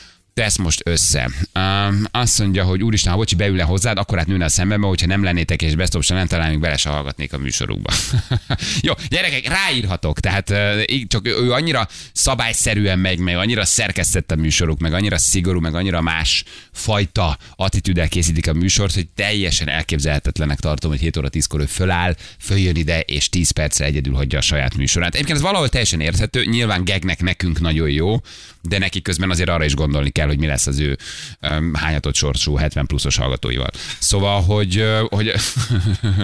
tesz 0.33 0.57
most 0.57 0.81
össze. 0.85 1.29
Um, 1.53 2.05
azt 2.11 2.39
mondja, 2.39 2.63
hogy 2.63 2.83
úristen, 2.83 3.11
ha 3.11 3.17
bocsi 3.17 3.35
beülne 3.35 3.63
hozzád, 3.63 3.97
akkor 3.97 4.17
hát 4.17 4.27
nőne 4.27 4.45
a 4.45 4.49
szemembe, 4.49 4.87
hogyha 4.87 5.07
nem 5.07 5.23
lennétek 5.23 5.61
és 5.61 5.75
best 5.75 5.95
option, 5.95 6.17
nem 6.17 6.27
talán 6.27 6.49
még 6.49 6.59
bele 6.59 6.77
se 6.77 6.89
hallgatnék 6.89 7.33
a 7.33 7.37
műsorukba. 7.37 7.93
Jó, 8.81 8.93
gyerekek, 9.07 9.47
ráírhatok, 9.47 10.19
tehát 10.19 10.49
uh, 10.49 10.81
csak 11.07 11.27
ő 11.27 11.51
annyira 11.51 11.87
szabályszerűen 12.13 12.99
megy, 12.99 13.19
meg 13.19 13.35
annyira 13.35 13.65
szerkesztett 13.65 14.31
a 14.31 14.35
műsoruk, 14.35 14.79
meg 14.79 14.93
annyira 14.93 15.17
szigorú, 15.17 15.59
meg 15.59 15.75
annyira 15.75 16.01
más 16.01 16.43
fajta 16.71 17.37
attitűddel 17.55 18.07
készítik 18.07 18.47
a 18.47 18.53
műsort, 18.53 18.93
hogy 18.93 19.07
teljesen 19.07 19.69
elképzelhetetlenek 19.69 20.59
tartom, 20.59 20.91
hogy 20.91 20.99
7 20.99 21.17
óra 21.17 21.29
10-kor 21.31 21.59
ő 21.59 21.65
föláll, 21.65 22.15
följön 22.39 22.75
ide, 22.75 22.99
és 22.99 23.29
10 23.29 23.51
percre 23.51 23.85
egyedül 23.85 24.13
hagyja 24.13 24.37
a 24.37 24.41
saját 24.41 24.75
műsorát. 24.75 25.13
Egyébként 25.13 25.37
ez 25.37 25.43
valahol 25.43 25.69
teljesen 25.69 26.01
érthető, 26.01 26.45
nyilván 26.45 26.83
gegnek 26.83 27.21
nekünk 27.21 27.59
nagyon 27.59 27.89
jó, 27.89 28.19
de 28.61 28.77
neki 28.77 29.01
közben 29.01 29.29
azért 29.29 29.49
arra 29.49 29.65
is 29.65 29.75
gondolni 29.75 30.09
kell, 30.09 30.20
hogy 30.27 30.39
mi 30.39 30.45
lesz 30.45 30.67
az 30.67 30.79
ő 30.79 30.97
um, 31.41 31.73
hányatott 31.73 32.15
sorsú 32.15 32.55
70 32.55 32.85
pluszos 32.85 33.17
hallgatóival. 33.17 33.69
Szóval, 33.99 34.41
hogy, 34.41 34.85
hogy 35.09 35.33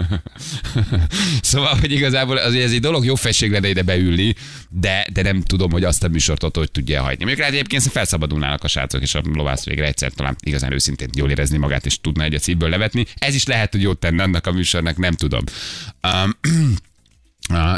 szóval, 1.42 1.77
hogy 1.80 1.92
igazából 1.92 2.38
azért 2.38 2.63
ez 2.63 2.72
egy 2.72 2.80
dolog, 2.80 3.06
jó 3.06 3.16
fesség 3.16 3.51
lenne 3.51 3.70
ide 3.70 3.82
beülni, 3.82 4.36
de, 4.70 5.08
de 5.13 5.22
nem 5.22 5.42
tudom, 5.42 5.72
hogy 5.72 5.84
azt 5.84 6.04
a 6.04 6.08
műsort 6.08 6.44
ott 6.44 6.56
hogy 6.58 6.72
tudja 6.72 7.01
hagyni. 7.01 7.18
Mondjuk 7.18 7.39
lehet 7.39 7.54
egyébként 7.54 7.84
felszabadulnának 7.84 8.63
a 8.63 8.68
srácok, 8.68 9.01
és 9.01 9.16
a 9.16 9.22
lovász 9.34 9.66
végre 9.66 9.86
egyszer 9.86 10.12
talán 10.12 10.36
igazán 10.39 10.74
őszintén 10.74 11.10
jól 11.13 11.30
érezni 11.30 11.58
magát, 11.58 11.86
és 11.86 12.01
tudna 12.01 12.24
egyet 12.24 12.42
szívből 12.42 12.70
levetni. 12.70 13.06
Ez 13.16 13.36
is 13.36 13.46
lehet, 13.46 13.72
hogy 13.72 13.82
jót 13.82 14.00
tenne 14.00 14.24
annak 14.24 14.48
a 14.48 14.51
műsornak, 14.51 14.98
nem 14.98 15.13
tudom. 15.13 15.44
Um, 16.24 16.38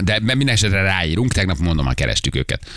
de 0.04 0.20
minden 0.20 0.48
esetre 0.48 0.82
ráírunk, 0.82 1.34
tegnap 1.34 1.58
mondom, 1.58 1.86
már 1.86 1.96
kerestük 1.96 2.36
őket 2.36 2.68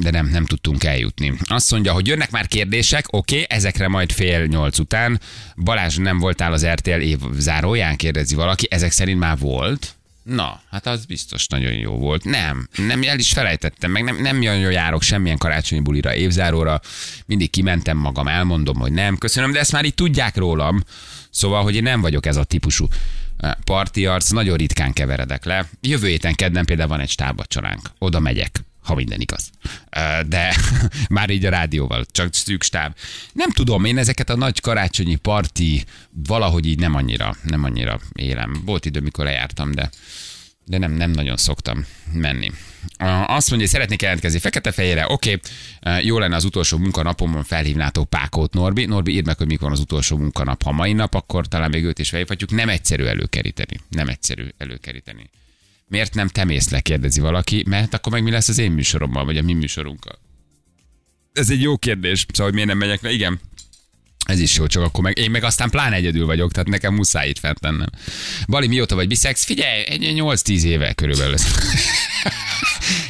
de 0.00 0.10
nem, 0.10 0.26
nem 0.26 0.44
tudtunk 0.44 0.84
eljutni. 0.84 1.34
Azt 1.46 1.70
mondja, 1.70 1.92
hogy 1.92 2.06
jönnek 2.06 2.30
már 2.30 2.46
kérdések, 2.46 3.04
oké, 3.10 3.34
okay, 3.34 3.56
ezekre 3.56 3.88
majd 3.88 4.12
fél 4.12 4.46
nyolc 4.46 4.78
után. 4.78 5.20
Balázs, 5.56 5.96
nem 5.96 6.18
voltál 6.18 6.52
az 6.52 6.66
RTL 6.66 6.90
év 6.90 7.18
záróján, 7.38 7.96
kérdezi 7.96 8.34
valaki, 8.34 8.66
ezek 8.70 8.90
szerint 8.90 9.18
már 9.18 9.38
volt. 9.38 9.94
Na, 10.22 10.60
hát 10.70 10.86
az 10.86 11.04
biztos 11.04 11.46
nagyon 11.46 11.72
jó 11.72 11.92
volt. 11.92 12.24
Nem, 12.24 12.68
nem, 12.76 13.02
el 13.02 13.18
is 13.18 13.32
felejtettem, 13.32 13.90
meg 13.90 14.04
nem, 14.04 14.16
nem 14.16 14.36
nagyon 14.36 14.70
járok 14.70 15.02
semmilyen 15.02 15.38
karácsonyi 15.38 15.80
bulira, 15.80 16.14
évzáróra. 16.14 16.80
Mindig 17.26 17.50
kimentem 17.50 17.96
magam, 17.96 18.28
elmondom, 18.28 18.76
hogy 18.76 18.92
nem. 18.92 19.18
Köszönöm, 19.18 19.52
de 19.52 19.58
ezt 19.58 19.72
már 19.72 19.84
így 19.84 19.94
tudják 19.94 20.36
rólam. 20.36 20.82
Szóval, 21.30 21.62
hogy 21.62 21.74
én 21.74 21.82
nem 21.82 22.00
vagyok 22.00 22.26
ez 22.26 22.36
a 22.36 22.44
típusú 22.44 22.88
parti 23.64 24.06
arc, 24.06 24.30
nagyon 24.30 24.56
ritkán 24.56 24.92
keveredek 24.92 25.44
le. 25.44 25.68
Jövő 25.80 26.08
héten 26.08 26.34
kedden 26.34 26.64
például 26.64 26.88
van 26.88 27.00
egy 27.00 27.10
stábvacsoránk. 27.10 27.90
Oda 27.98 28.20
megyek 28.20 28.60
ha 28.82 28.94
minden 28.94 29.20
igaz. 29.20 29.50
De 30.26 30.56
már 31.08 31.30
így 31.30 31.44
a 31.44 31.50
rádióval, 31.50 32.04
csak 32.10 32.34
szűk 32.34 32.62
stáb. 32.62 32.94
Nem 33.32 33.50
tudom, 33.50 33.84
én 33.84 33.98
ezeket 33.98 34.30
a 34.30 34.36
nagy 34.36 34.60
karácsonyi 34.60 35.16
parti 35.16 35.84
valahogy 36.26 36.66
így 36.66 36.78
nem 36.78 36.94
annyira, 36.94 37.36
nem 37.42 37.64
annyira 37.64 38.00
élem. 38.12 38.62
Volt 38.64 38.84
idő, 38.84 39.00
mikor 39.00 39.24
lejártam, 39.24 39.72
de 39.72 39.90
de 40.70 40.78
nem, 40.78 40.92
nem 40.92 41.10
nagyon 41.10 41.36
szoktam 41.36 41.86
menni. 42.12 42.50
Azt 43.26 43.48
mondja, 43.48 43.56
hogy 43.56 43.68
szeretnék 43.68 44.02
jelentkezni 44.02 44.38
fekete-fejére, 44.38 45.04
oké, 45.08 45.38
okay. 45.80 46.06
jó 46.06 46.18
lenne 46.18 46.36
az 46.36 46.44
utolsó 46.44 46.78
munkanapomon 46.78 47.44
felhívnátok 47.44 48.08
Pákót 48.08 48.52
Norbi. 48.52 48.84
Norbi, 48.84 49.12
írd 49.12 49.26
meg, 49.26 49.38
hogy 49.38 49.46
mikor 49.46 49.72
az 49.72 49.80
utolsó 49.80 50.16
munkanap. 50.16 50.62
Ha 50.62 50.72
mai 50.72 50.92
nap, 50.92 51.14
akkor 51.14 51.46
talán 51.46 51.70
még 51.70 51.84
őt 51.84 51.98
is 51.98 52.08
felhívhatjuk. 52.08 52.50
Nem 52.50 52.68
egyszerű 52.68 53.04
előkeríteni. 53.04 53.80
Nem 53.88 54.08
egyszerű 54.08 54.46
előkeríteni. 54.58 55.30
Miért 55.86 56.14
nem 56.14 56.28
te 56.28 56.44
mész 56.44 56.70
kérdezi 56.82 57.20
valaki, 57.20 57.64
mert 57.68 57.94
akkor 57.94 58.12
meg 58.12 58.22
mi 58.22 58.30
lesz 58.30 58.48
az 58.48 58.58
én 58.58 58.72
műsorommal, 58.72 59.24
vagy 59.24 59.38
a 59.38 59.42
mi 59.42 59.52
műsorunkkal? 59.52 60.18
Ez 61.32 61.50
egy 61.50 61.62
jó 61.62 61.76
kérdés, 61.76 62.26
szóval 62.28 62.44
hogy 62.44 62.54
miért 62.54 62.68
nem 62.68 62.78
megyek 62.78 63.02
le? 63.02 63.10
Igen, 63.10 63.40
ez 64.30 64.40
is 64.40 64.56
jó, 64.56 64.66
csak 64.66 64.82
akkor 64.82 65.04
meg, 65.04 65.18
én 65.18 65.30
meg 65.30 65.44
aztán 65.44 65.70
pláne 65.70 65.96
egyedül 65.96 66.26
vagyok, 66.26 66.52
tehát 66.52 66.68
nekem 66.68 66.94
muszáj 66.94 67.28
itt 67.28 67.38
fent 67.38 67.60
lennem. 67.60 67.88
Bali, 68.48 68.66
mióta 68.66 68.94
vagy 68.94 69.08
biszex? 69.08 69.44
Figyelj, 69.44 69.84
egy 69.88 70.12
8-10 70.16 70.62
éve 70.62 70.92
körülbelül. 70.92 71.34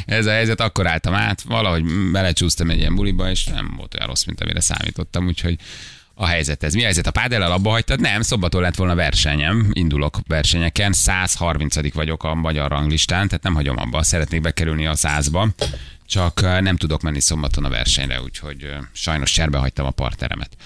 Ez 0.06 0.26
a 0.26 0.30
helyzet, 0.30 0.60
akkor 0.60 0.86
álltam 0.86 1.14
át, 1.14 1.42
valahogy 1.42 1.84
belecsúsztam 2.12 2.70
egy 2.70 2.78
ilyen 2.78 2.94
buliba, 2.94 3.30
és 3.30 3.44
nem 3.44 3.74
volt 3.76 3.94
olyan 3.94 4.06
rossz, 4.06 4.24
mint 4.24 4.40
amire 4.40 4.60
számítottam, 4.60 5.26
úgyhogy 5.26 5.56
a 6.14 6.26
helyzet 6.26 6.62
ez. 6.62 6.74
Mi 6.74 6.80
a 6.80 6.84
helyzet? 6.84 7.06
A 7.06 7.10
pádellel 7.10 7.52
abba 7.52 7.70
hagytad? 7.70 8.00
Nem, 8.00 8.22
szombaton 8.22 8.62
lett 8.62 8.74
volna 8.74 8.94
versenyem, 8.94 9.70
indulok 9.72 10.18
versenyeken, 10.26 10.92
130 10.92 11.92
vagyok 11.94 12.24
a 12.24 12.34
magyar 12.34 12.70
ranglistán, 12.70 13.28
tehát 13.28 13.42
nem 13.42 13.54
hagyom 13.54 13.78
abba, 13.78 14.02
szeretnék 14.02 14.40
bekerülni 14.40 14.86
a 14.86 14.96
százba, 14.96 15.48
csak 16.06 16.40
nem 16.40 16.76
tudok 16.76 17.02
menni 17.02 17.20
szombaton 17.20 17.64
a 17.64 17.68
versenyre, 17.68 18.22
úgyhogy 18.22 18.68
sajnos 18.92 19.30
cserbe 19.32 19.58
hagytam 19.58 19.86
a 19.86 19.90
parteremet. 19.90 20.56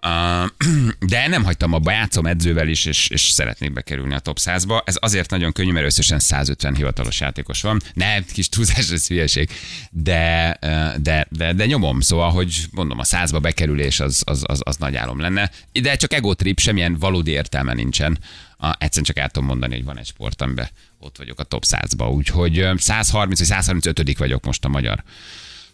de 1.12 1.28
nem 1.28 1.44
hagytam 1.44 1.72
abba, 1.72 1.90
játszom 1.90 2.26
edzővel 2.26 2.68
is, 2.68 2.84
és, 2.84 3.08
és 3.08 3.20
szeretnék 3.20 3.72
bekerülni 3.72 4.14
a 4.14 4.18
top 4.18 4.38
100-ba. 4.40 4.82
Ez 4.84 4.96
azért 5.00 5.30
nagyon 5.30 5.52
könnyű, 5.52 5.72
mert 5.72 5.86
összesen 5.86 6.18
150 6.18 6.74
hivatalos 6.74 7.20
játékos 7.20 7.62
van. 7.62 7.80
Nem, 7.94 8.24
kis 8.32 8.48
túlzás, 8.48 8.90
ez 8.90 9.06
hülyeség. 9.06 9.50
De, 9.90 10.56
de, 10.96 11.26
de, 11.30 11.52
de, 11.52 11.66
nyomom, 11.66 12.00
szóval, 12.00 12.30
hogy 12.30 12.64
mondom, 12.70 12.98
a 12.98 13.02
100-ba 13.02 13.38
bekerülés 13.42 14.00
az, 14.00 14.22
az, 14.26 14.44
az, 14.46 14.60
az 14.64 14.76
nagy 14.76 14.96
álom 14.96 15.20
lenne. 15.20 15.50
De 15.72 15.96
csak 15.96 16.12
ego 16.12 16.34
trip, 16.34 16.58
semmilyen 16.58 16.98
valódi 16.98 17.30
értelme 17.30 17.72
nincsen. 17.72 18.18
Egyszerűen 18.58 19.04
csak 19.04 19.18
el 19.18 19.28
tudom 19.28 19.48
mondani, 19.48 19.74
hogy 19.74 19.84
van 19.84 19.98
egy 19.98 20.06
sport, 20.06 20.42
amiben 20.42 20.68
ott 20.98 21.16
vagyok 21.16 21.40
a 21.40 21.44
top 21.44 21.64
100-ba. 21.68 22.12
Úgyhogy 22.14 22.68
130 22.76 23.38
vagy 23.38 23.48
135 23.48 24.18
vagyok 24.18 24.44
most 24.44 24.64
a 24.64 24.68
magyar 24.68 25.02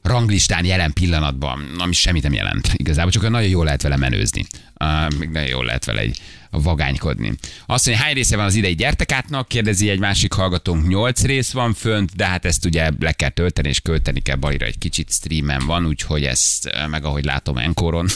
ranglistán 0.02 0.64
jelen 0.64 0.92
pillanatban, 0.92 1.64
ami 1.78 1.92
semmit 1.92 2.22
nem 2.22 2.32
jelent 2.32 2.72
igazából, 2.72 3.10
csak 3.10 3.30
nagyon 3.30 3.48
jól 3.48 3.64
lehet 3.64 3.82
vele 3.82 3.96
menőzni. 3.96 4.46
Uh, 4.80 5.18
még 5.18 5.28
nagyon 5.28 5.48
jól 5.48 5.64
lehet 5.64 5.84
vele 5.84 6.00
egy 6.00 6.20
vagánykodni. 6.50 7.32
Azt 7.66 7.86
mondja, 7.86 8.04
hány 8.04 8.14
része 8.14 8.36
van 8.36 8.44
az 8.44 8.54
idei 8.54 8.74
gyertekátnak? 8.74 9.48
Kérdezi 9.48 9.88
egy 9.88 9.98
másik 9.98 10.32
hallgatónk, 10.32 10.88
nyolc 10.88 11.22
rész 11.22 11.50
van 11.50 11.74
fönt, 11.74 12.16
de 12.16 12.26
hát 12.26 12.44
ezt 12.44 12.64
ugye 12.64 12.90
le 13.00 13.12
kell 13.12 13.28
tölteni, 13.28 13.68
és 13.68 13.80
költeni 13.80 14.20
kell 14.20 14.36
balira 14.36 14.66
egy 14.66 14.78
kicsit 14.78 15.12
streamen 15.12 15.66
van, 15.66 15.86
úgyhogy 15.86 16.24
ezt 16.24 16.70
meg 16.90 17.04
ahogy 17.04 17.24
látom 17.24 17.56
enkoron. 17.56 18.06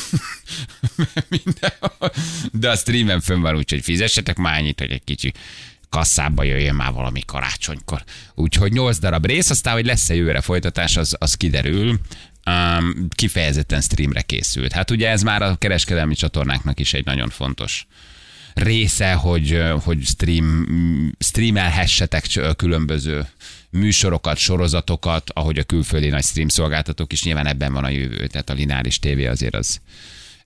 de 2.52 2.70
a 2.70 2.76
streamen 2.76 3.20
fönn 3.20 3.40
van, 3.40 3.56
úgyhogy 3.56 3.82
fizessetek 3.82 4.36
már 4.36 4.58
annyit, 4.58 4.80
hogy 4.80 4.90
egy 4.90 5.04
kicsi 5.04 5.32
kasszába 5.90 6.42
jöjjön 6.42 6.74
már 6.74 6.92
valami 6.92 7.20
karácsonykor. 7.26 8.04
Úgyhogy 8.34 8.72
8 8.72 8.98
darab 8.98 9.26
rész, 9.26 9.50
aztán, 9.50 9.74
hogy 9.74 9.86
lesz-e 9.86 10.14
jövőre 10.14 10.40
folytatás, 10.40 10.96
az, 10.96 11.16
az 11.18 11.34
kiderül. 11.34 12.00
Um, 12.46 13.08
kifejezetten 13.08 13.80
streamre 13.80 14.22
készült. 14.22 14.72
Hát 14.72 14.90
ugye 14.90 15.08
ez 15.08 15.22
már 15.22 15.42
a 15.42 15.56
kereskedelmi 15.56 16.14
csatornáknak 16.14 16.80
is 16.80 16.94
egy 16.94 17.04
nagyon 17.04 17.28
fontos 17.28 17.86
része, 18.54 19.12
hogy, 19.12 19.62
hogy 19.82 20.04
stream, 20.04 20.66
streamelhessetek 21.18 22.26
különböző 22.56 23.26
műsorokat, 23.70 24.36
sorozatokat, 24.36 25.30
ahogy 25.30 25.58
a 25.58 25.64
külföldi 25.64 26.08
nagy 26.08 26.24
stream 26.24 26.48
szolgáltatók 26.48 27.12
is, 27.12 27.22
nyilván 27.22 27.46
ebben 27.46 27.72
van 27.72 27.84
a 27.84 27.88
jövő, 27.88 28.26
tehát 28.26 28.50
a 28.50 28.54
lineáris 28.54 28.98
tévé 28.98 29.26
azért 29.26 29.54
az, 29.54 29.80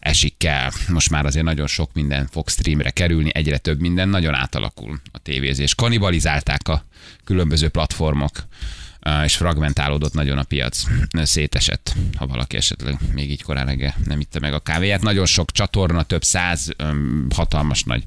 esik 0.04 0.34
kell. 0.38 0.70
Most 0.88 1.10
már 1.10 1.26
azért 1.26 1.44
nagyon 1.44 1.66
sok 1.66 1.90
minden 1.92 2.26
fog 2.26 2.48
streamre 2.48 2.90
kerülni, 2.90 3.30
egyre 3.32 3.58
több 3.58 3.80
minden, 3.80 4.08
nagyon 4.08 4.34
átalakul 4.34 5.00
a 5.12 5.18
tévézés. 5.18 5.74
Kanibalizálták 5.74 6.68
a 6.68 6.84
különböző 7.24 7.68
platformok, 7.68 8.30
és 9.24 9.36
fragmentálódott 9.36 10.12
nagyon 10.12 10.38
a 10.38 10.42
piac, 10.42 10.82
szétesett, 11.22 11.94
ha 12.16 12.26
valaki 12.26 12.56
esetleg 12.56 12.98
még 13.12 13.30
így 13.30 13.42
korán 13.42 13.66
reggel 13.66 13.94
nem 14.04 14.20
itte 14.20 14.38
meg 14.40 14.54
a 14.54 14.60
kávéját. 14.60 15.02
Nagyon 15.02 15.26
sok 15.26 15.50
csatorna, 15.50 16.02
több 16.02 16.24
száz 16.24 16.70
hatalmas 17.34 17.82
nagy 17.82 18.04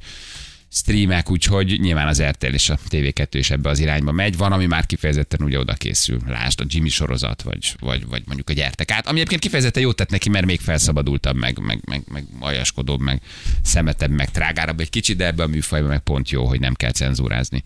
streamek, 0.72 1.32
úgyhogy 1.32 1.80
nyilván 1.80 2.08
az 2.08 2.24
RTL 2.24 2.54
és 2.54 2.70
a 2.70 2.78
TV2 2.90 3.28
is 3.32 3.50
ebbe 3.50 3.70
az 3.70 3.80
irányba 3.80 4.12
megy. 4.12 4.38
Van, 4.38 4.52
ami 4.52 4.66
már 4.66 4.86
kifejezetten 4.86 5.42
ugye 5.42 5.60
oda 5.60 5.74
készül. 5.74 6.20
Lásd 6.28 6.62
a 6.62 6.66
Jimmy 6.68 6.90
sorozat, 6.90 7.42
vagy, 7.42 7.76
vagy, 7.80 8.06
vagy 8.06 8.24
mondjuk 8.26 8.50
a 8.50 8.54
gyertek 8.54 8.92
át. 8.92 9.08
Ami 9.08 9.16
egyébként 9.18 9.42
kifejezetten 9.42 9.84
jót 9.84 9.96
tett 9.96 10.10
neki, 10.10 10.30
mert 10.30 10.46
még 10.46 10.60
felszabadultabb, 10.60 11.36
meg, 11.36 11.60
meg, 11.60 11.80
meg, 11.86 12.04
meg 12.12 12.26
ajaskodóbb, 12.40 13.00
meg 13.00 13.22
szemetebb, 13.64 14.12
meg 14.12 14.32
trágárabb 14.32 14.80
egy 14.80 14.90
kicsit, 14.90 15.18
de 15.18 15.26
ebbe 15.26 15.44
a 15.44 15.48
műfajban 15.48 15.90
meg 15.90 16.00
pont 16.00 16.30
jó, 16.30 16.46
hogy 16.46 16.60
nem 16.60 16.74
kell 16.74 16.92
cenzúrázni 16.92 17.64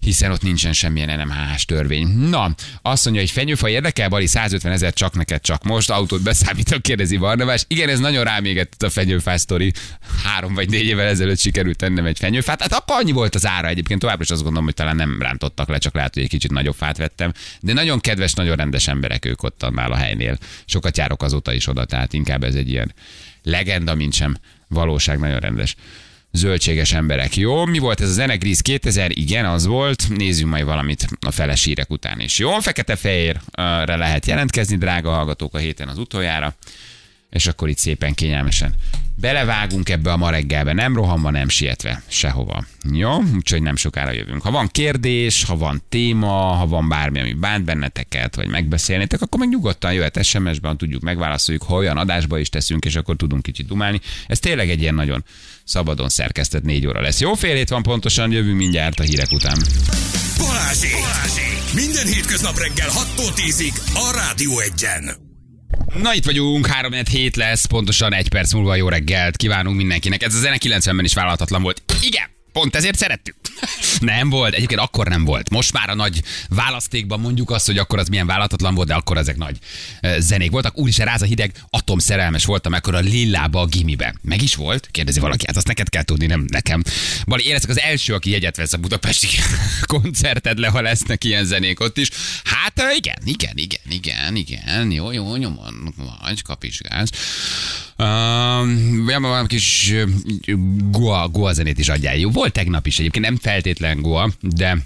hiszen 0.00 0.30
ott 0.30 0.42
nincsen 0.42 0.72
semmilyen 0.72 1.20
NMH-s 1.20 1.64
törvény. 1.64 2.08
Na, 2.08 2.54
azt 2.82 3.04
mondja, 3.04 3.22
hogy 3.22 3.30
fenyőfa 3.30 3.68
érdekel, 3.68 4.08
Bali 4.08 4.26
150 4.26 4.72
ezer 4.72 4.92
csak 4.92 5.14
neked 5.14 5.40
csak 5.40 5.64
most, 5.64 5.90
autót 5.90 6.22
beszámítok, 6.22 6.82
kérdezi 6.82 7.16
Barnabás. 7.16 7.64
Igen, 7.68 7.88
ez 7.88 7.98
nagyon 7.98 8.24
rám 8.24 8.44
égett 8.44 8.82
a 8.82 8.90
fenyőfás 8.90 9.40
sztori. 9.40 9.72
Három 10.24 10.54
vagy 10.54 10.70
négy 10.70 10.84
évvel 10.84 11.06
ezelőtt 11.06 11.38
sikerült 11.38 11.76
tennem 11.76 12.04
egy 12.04 12.18
fenyőfát. 12.18 12.60
Hát 12.60 12.72
akkor 12.72 12.96
annyi 12.96 13.12
volt 13.12 13.34
az 13.34 13.46
ára 13.46 13.68
egyébként, 13.68 14.00
továbbra 14.00 14.22
is 14.22 14.30
azt 14.30 14.42
gondolom, 14.42 14.64
hogy 14.64 14.74
talán 14.74 14.96
nem 14.96 15.22
rántottak 15.22 15.68
le, 15.68 15.78
csak 15.78 15.94
lehet, 15.94 16.14
hogy 16.14 16.22
egy 16.22 16.28
kicsit 16.28 16.50
nagyobb 16.50 16.74
fát 16.74 16.96
vettem. 16.96 17.32
De 17.60 17.72
nagyon 17.72 18.00
kedves, 18.00 18.34
nagyon 18.34 18.56
rendes 18.56 18.88
emberek 18.88 19.24
ők 19.24 19.42
ott 19.42 19.62
annál 19.62 19.92
a 19.92 19.96
helynél. 19.96 20.38
Sokat 20.64 20.96
járok 20.96 21.22
azóta 21.22 21.52
is 21.52 21.66
oda, 21.66 21.84
tehát 21.84 22.12
inkább 22.12 22.44
ez 22.44 22.54
egy 22.54 22.68
ilyen 22.68 22.94
legenda, 23.42 23.94
mint 23.94 24.12
sem 24.12 24.36
valóság, 24.68 25.18
nagyon 25.18 25.38
rendes 25.38 25.76
zöldséges 26.36 26.92
emberek. 26.92 27.36
Jó, 27.36 27.64
mi 27.64 27.78
volt 27.78 28.00
ez 28.00 28.08
a 28.08 28.12
Zenegriz 28.12 28.60
2000? 28.60 29.10
Igen, 29.10 29.44
az 29.44 29.66
volt. 29.66 30.04
Nézzünk 30.08 30.50
majd 30.50 30.64
valamit 30.64 31.06
a 31.20 31.30
felesírek 31.30 31.90
után 31.90 32.20
is. 32.20 32.38
Jó, 32.38 32.58
fekete-fehérre 32.58 33.96
lehet 33.96 34.26
jelentkezni, 34.26 34.76
drága 34.76 35.10
hallgatók, 35.10 35.54
a 35.54 35.58
héten 35.58 35.88
az 35.88 35.98
utoljára 35.98 36.54
és 37.30 37.46
akkor 37.46 37.68
itt 37.68 37.78
szépen 37.78 38.14
kényelmesen 38.14 38.74
belevágunk 39.16 39.88
ebbe 39.88 40.12
a 40.12 40.16
ma 40.16 40.30
reggelbe, 40.30 40.72
nem 40.72 40.94
rohanva, 40.94 41.30
nem 41.30 41.48
sietve, 41.48 42.02
sehova. 42.08 42.64
Jó? 42.92 43.22
Úgyhogy 43.34 43.62
nem 43.62 43.76
sokára 43.76 44.12
jövünk. 44.12 44.42
Ha 44.42 44.50
van 44.50 44.68
kérdés, 44.68 45.44
ha 45.44 45.56
van 45.56 45.82
téma, 45.88 46.52
ha 46.52 46.66
van 46.66 46.88
bármi, 46.88 47.20
ami 47.20 47.32
bánt 47.32 47.64
benneteket, 47.64 48.34
vagy 48.34 48.48
megbeszélnétek, 48.48 49.20
akkor 49.20 49.40
meg 49.40 49.48
nyugodtan 49.48 49.92
jöhet 49.92 50.24
SMS-ben, 50.24 50.76
tudjuk, 50.76 51.02
megválaszoljuk, 51.02 51.62
ha 51.62 51.74
olyan 51.74 51.96
adásba 51.96 52.38
is 52.38 52.48
teszünk, 52.48 52.84
és 52.84 52.96
akkor 52.96 53.16
tudunk 53.16 53.42
kicsit 53.42 53.66
dumálni. 53.66 54.00
Ez 54.26 54.38
tényleg 54.38 54.70
egy 54.70 54.80
ilyen 54.80 54.94
nagyon 54.94 55.24
szabadon 55.64 56.08
szerkesztett 56.08 56.62
négy 56.62 56.86
óra 56.86 57.00
lesz. 57.00 57.20
Jó 57.20 57.34
fél 57.34 57.54
hét 57.54 57.68
van 57.68 57.82
pontosan, 57.82 58.32
jövünk 58.32 58.56
mindjárt 58.56 59.00
a 59.00 59.02
hírek 59.02 59.32
után. 59.32 59.58
Balázsi! 60.38 60.88
Balázsi! 60.92 61.56
Minden 61.74 62.06
hétköznap 62.06 62.58
reggel 62.58 62.88
6-tól 62.88 63.32
10-ig 63.34 63.74
a 63.94 64.12
Rádió 64.14 64.58
Egyen. 64.58 65.25
Na 66.00 66.14
itt 66.14 66.24
vagyunk, 66.24 66.66
3 66.66 66.92
hét 67.10 67.36
lesz, 67.36 67.64
pontosan 67.64 68.14
egy 68.14 68.28
perc 68.28 68.52
múlva 68.52 68.74
jó 68.74 68.88
reggelt 68.88 69.36
kívánunk 69.36 69.76
mindenkinek. 69.76 70.22
Ez 70.22 70.34
a 70.34 70.38
zene 70.38 70.56
90-ben 70.58 71.04
is 71.04 71.14
vállalhatatlan 71.14 71.62
volt. 71.62 71.82
Igen, 72.00 72.34
Pont 72.56 72.76
ezért 72.76 72.98
szerettük. 72.98 73.34
nem 74.00 74.30
volt, 74.30 74.54
egyébként 74.54 74.80
akkor 74.80 75.08
nem 75.08 75.24
volt. 75.24 75.50
Most 75.50 75.72
már 75.72 75.90
a 75.90 75.94
nagy 75.94 76.22
választékban 76.48 77.20
mondjuk 77.20 77.50
azt, 77.50 77.66
hogy 77.66 77.78
akkor 77.78 77.98
az 77.98 78.08
milyen 78.08 78.26
vállalatlan 78.26 78.74
volt, 78.74 78.88
de 78.88 78.94
akkor 78.94 79.16
ezek 79.16 79.36
nagy 79.36 79.58
zenék 80.18 80.50
voltak. 80.50 80.78
Úr 80.78 80.88
is 80.88 80.98
ráz 80.98 81.22
a 81.22 81.24
hideg, 81.24 81.52
atomszerelmes 81.70 82.44
voltam 82.44 82.72
akkor 82.72 82.94
a 82.94 82.98
Lillába 82.98 83.60
a 83.60 83.66
gimibe. 83.66 84.14
Meg 84.22 84.42
is 84.42 84.54
volt? 84.54 84.88
Kérdezi 84.90 85.20
valaki, 85.20 85.44
hát 85.46 85.56
azt 85.56 85.66
neked 85.66 85.88
kell 85.88 86.02
tudni, 86.02 86.26
nem 86.26 86.44
nekem. 86.48 86.82
Bali, 87.26 87.46
én 87.46 87.58
az 87.68 87.80
első, 87.80 88.14
aki 88.14 88.30
jegyet 88.30 88.56
vesz 88.56 88.72
a 88.72 88.78
budapesti 88.78 89.28
koncertedle, 89.94 90.68
ha 90.68 90.80
lesznek 90.80 91.24
ilyen 91.24 91.44
zenék 91.44 91.80
ott 91.80 91.98
is. 91.98 92.08
Hát 92.66 92.96
igen, 92.96 93.16
igen, 93.24 93.56
igen, 93.56 93.80
igen, 93.90 94.36
igen, 94.36 94.90
jó, 94.90 95.12
jó, 95.12 95.36
nyomon 95.36 95.94
vagy, 96.22 96.42
kapizsgálsz. 96.42 97.10
Uh, 97.98 99.20
van 99.20 99.46
kis 99.46 99.94
goa, 100.90 101.28
goa 101.28 101.52
zenét 101.52 101.78
is 101.78 101.88
adjál. 101.88 102.16
Jó, 102.16 102.30
volt 102.30 102.52
tegnap 102.52 102.86
is 102.86 102.98
egyébként, 102.98 103.24
nem 103.24 103.36
feltétlen 103.36 104.00
goa, 104.00 104.32
de 104.40 104.78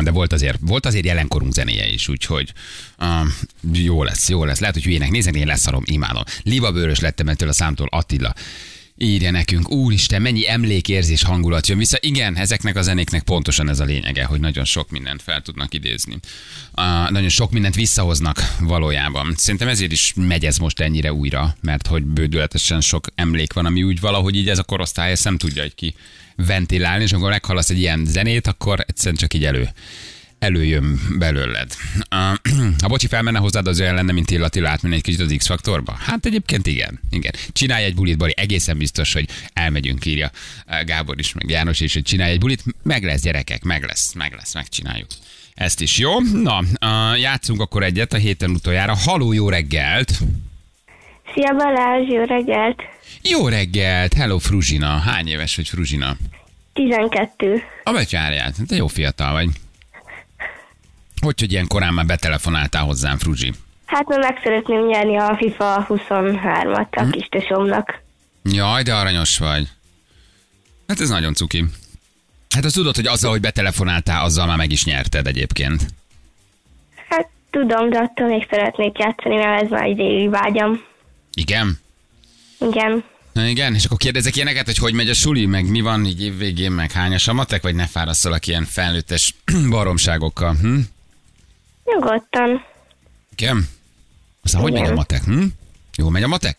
de 0.00 0.10
volt 0.10 0.32
azért, 0.32 0.58
volt 0.60 0.86
azért 0.86 1.04
jelenkorunk 1.04 1.52
zenéje 1.52 1.88
is, 1.88 2.08
úgyhogy 2.08 2.52
uh, 2.98 3.28
jó 3.72 4.02
lesz, 4.02 4.28
jó 4.28 4.44
lesz. 4.44 4.58
Lehet, 4.58 4.74
hogy 4.74 4.84
hülyének 4.84 5.10
néznek, 5.10 5.34
én 5.34 5.46
leszarom, 5.46 5.82
imádom. 5.84 6.22
Libabőrös 6.42 7.00
lettem 7.00 7.28
ettől 7.28 7.48
a 7.48 7.52
számtól 7.52 7.88
Attila. 7.90 8.34
Írja 8.98 9.30
nekünk, 9.30 9.70
úristen, 9.70 10.22
mennyi 10.22 10.48
emlékérzés 10.48 11.22
hangulat 11.22 11.66
jön 11.66 11.78
vissza. 11.78 11.98
Igen, 12.00 12.36
ezeknek 12.36 12.76
a 12.76 12.82
zenéknek 12.82 13.22
pontosan 13.22 13.68
ez 13.68 13.80
a 13.80 13.84
lényege, 13.84 14.24
hogy 14.24 14.40
nagyon 14.40 14.64
sok 14.64 14.90
mindent 14.90 15.22
fel 15.22 15.40
tudnak 15.40 15.74
idézni. 15.74 16.18
Uh, 16.76 17.10
nagyon 17.10 17.28
sok 17.28 17.52
mindent 17.52 17.74
visszahoznak 17.74 18.54
valójában. 18.60 19.34
Szerintem 19.36 19.68
ezért 19.68 19.92
is 19.92 20.12
megy 20.16 20.44
ez 20.44 20.56
most 20.56 20.80
ennyire 20.80 21.12
újra, 21.12 21.56
mert 21.60 21.86
hogy 21.86 22.02
bődületesen 22.02 22.80
sok 22.80 23.06
emlék 23.14 23.52
van, 23.52 23.66
ami 23.66 23.82
úgy 23.82 24.00
valahogy 24.00 24.36
így 24.36 24.48
ez 24.48 24.58
a 24.58 24.62
korosztály 24.62 25.10
ezt 25.10 25.24
nem 25.24 25.38
tudja, 25.38 25.62
hogy 25.62 25.74
ki 25.74 25.94
ventilálni, 26.36 27.04
és 27.04 27.12
amikor 27.12 27.30
meghallasz 27.30 27.70
egy 27.70 27.78
ilyen 27.78 28.04
zenét, 28.06 28.46
akkor 28.46 28.84
egyszerűen 28.86 29.16
csak 29.16 29.34
így 29.34 29.44
elő 29.44 29.68
előjön 30.46 31.00
belőled. 31.18 31.72
Ha 32.82 32.88
bocsi 32.88 33.06
felmenne 33.06 33.38
hozzád, 33.38 33.66
az 33.66 33.80
olyan 33.80 33.94
lenne, 33.94 34.12
mint 34.12 34.30
Illati 34.30 34.64
átmenni 34.64 34.94
egy 34.94 35.02
kicsit 35.02 35.20
az 35.20 35.34
X-faktorba? 35.36 35.96
Hát 35.98 36.26
egyébként 36.26 36.66
igen. 36.66 37.00
igen. 37.10 37.32
Csinálj 37.52 37.84
egy 37.84 37.94
bulit, 37.94 38.16
Bari, 38.18 38.34
egészen 38.36 38.78
biztos, 38.78 39.12
hogy 39.12 39.28
elmegyünk, 39.52 40.04
írja 40.04 40.30
Gábor 40.84 41.18
is, 41.18 41.32
meg 41.32 41.50
János 41.50 41.80
is, 41.80 41.92
hogy 41.92 42.02
csinálj 42.02 42.32
egy 42.32 42.38
bulit. 42.38 42.62
Meg 42.82 43.04
lesz, 43.04 43.22
gyerekek, 43.22 43.62
meg 43.62 43.84
lesz, 43.84 44.12
meg 44.12 44.32
lesz, 44.36 44.54
megcsináljuk. 44.54 45.06
Ezt 45.54 45.80
is 45.80 45.98
jó. 45.98 46.10
Na, 46.20 46.62
játszunk 47.16 47.60
akkor 47.60 47.82
egyet 47.82 48.12
a 48.12 48.16
héten 48.16 48.50
utoljára. 48.50 48.94
Haló, 48.96 49.32
jó 49.32 49.48
reggelt! 49.48 50.10
Szia 51.34 51.54
Balázs, 51.54 52.08
jó 52.08 52.22
reggelt! 52.24 52.82
Jó 53.22 53.48
reggelt! 53.48 54.14
Hello, 54.14 54.38
Fruzsina. 54.38 54.98
Hány 54.98 55.28
éves 55.28 55.56
vagy, 55.56 55.68
Fruzsina? 55.68 56.16
12. 56.72 57.62
A 57.84 57.92
betyárját. 57.92 58.54
Te 58.66 58.76
jó 58.76 58.86
fiatal 58.86 59.32
vagy. 59.32 59.48
Hogy, 61.20 61.40
hogy 61.40 61.52
ilyen 61.52 61.66
korán 61.66 61.94
már 61.94 62.06
betelefonáltál 62.06 62.84
hozzám, 62.84 63.18
Fruzsi? 63.18 63.52
Hát 63.86 64.08
mert 64.08 64.22
meg 64.22 64.40
szeretném 64.42 64.86
nyerni 64.86 65.16
a 65.16 65.36
FIFA 65.36 65.86
23-at 65.88 66.90
a 66.90 67.02
hm? 67.02 67.10
kis 67.10 67.28
tesómnak. 67.30 68.02
Jaj, 68.42 68.82
de 68.82 68.94
aranyos 68.94 69.38
vagy. 69.38 69.68
Hát 70.86 71.00
ez 71.00 71.08
nagyon 71.08 71.34
cuki. 71.34 71.64
Hát 72.54 72.64
azt 72.64 72.74
tudod, 72.74 72.94
hogy 72.94 73.06
azzal, 73.06 73.30
hogy 73.30 73.40
betelefonáltál, 73.40 74.24
azzal 74.24 74.46
már 74.46 74.56
meg 74.56 74.72
is 74.72 74.84
nyerted 74.84 75.26
egyébként. 75.26 75.86
Hát 77.08 77.28
tudom, 77.50 77.90
de 77.90 77.98
attól 77.98 78.26
még 78.26 78.46
szeretnék 78.50 78.98
játszani, 78.98 79.36
mert 79.36 79.62
ez 79.62 79.70
már 79.70 79.82
egy 79.82 79.96
régi 79.96 80.28
vágyam. 80.28 80.84
Igen? 81.34 81.78
Igen. 82.60 83.04
Na 83.32 83.46
igen, 83.46 83.74
és 83.74 83.84
akkor 83.84 83.96
kérdezek 83.96 84.36
ilyeneket, 84.36 84.66
hogy 84.66 84.78
hogy 84.78 84.92
megy 84.92 85.08
a 85.08 85.14
suli, 85.14 85.46
meg 85.46 85.70
mi 85.70 85.80
van 85.80 86.04
így 86.04 86.22
évvégén, 86.22 86.72
meg 86.72 86.92
hányas 86.92 87.28
a 87.28 87.32
matek, 87.32 87.62
vagy 87.62 87.74
ne 87.74 87.86
fáraszolak 87.86 88.46
ilyen 88.46 88.64
felnőttes 88.64 89.34
baromságokkal, 89.70 90.54
hm? 90.54 90.78
Nyugodtan. 91.86 92.64
Igen? 93.36 93.68
Aztán 94.42 94.60
hogy 94.62 94.72
megy 94.72 94.90
a 94.90 94.94
matek, 94.94 95.24
hm? 95.24 95.44
Jó 95.96 96.08
megy 96.08 96.22
a 96.22 96.28
matek? 96.28 96.58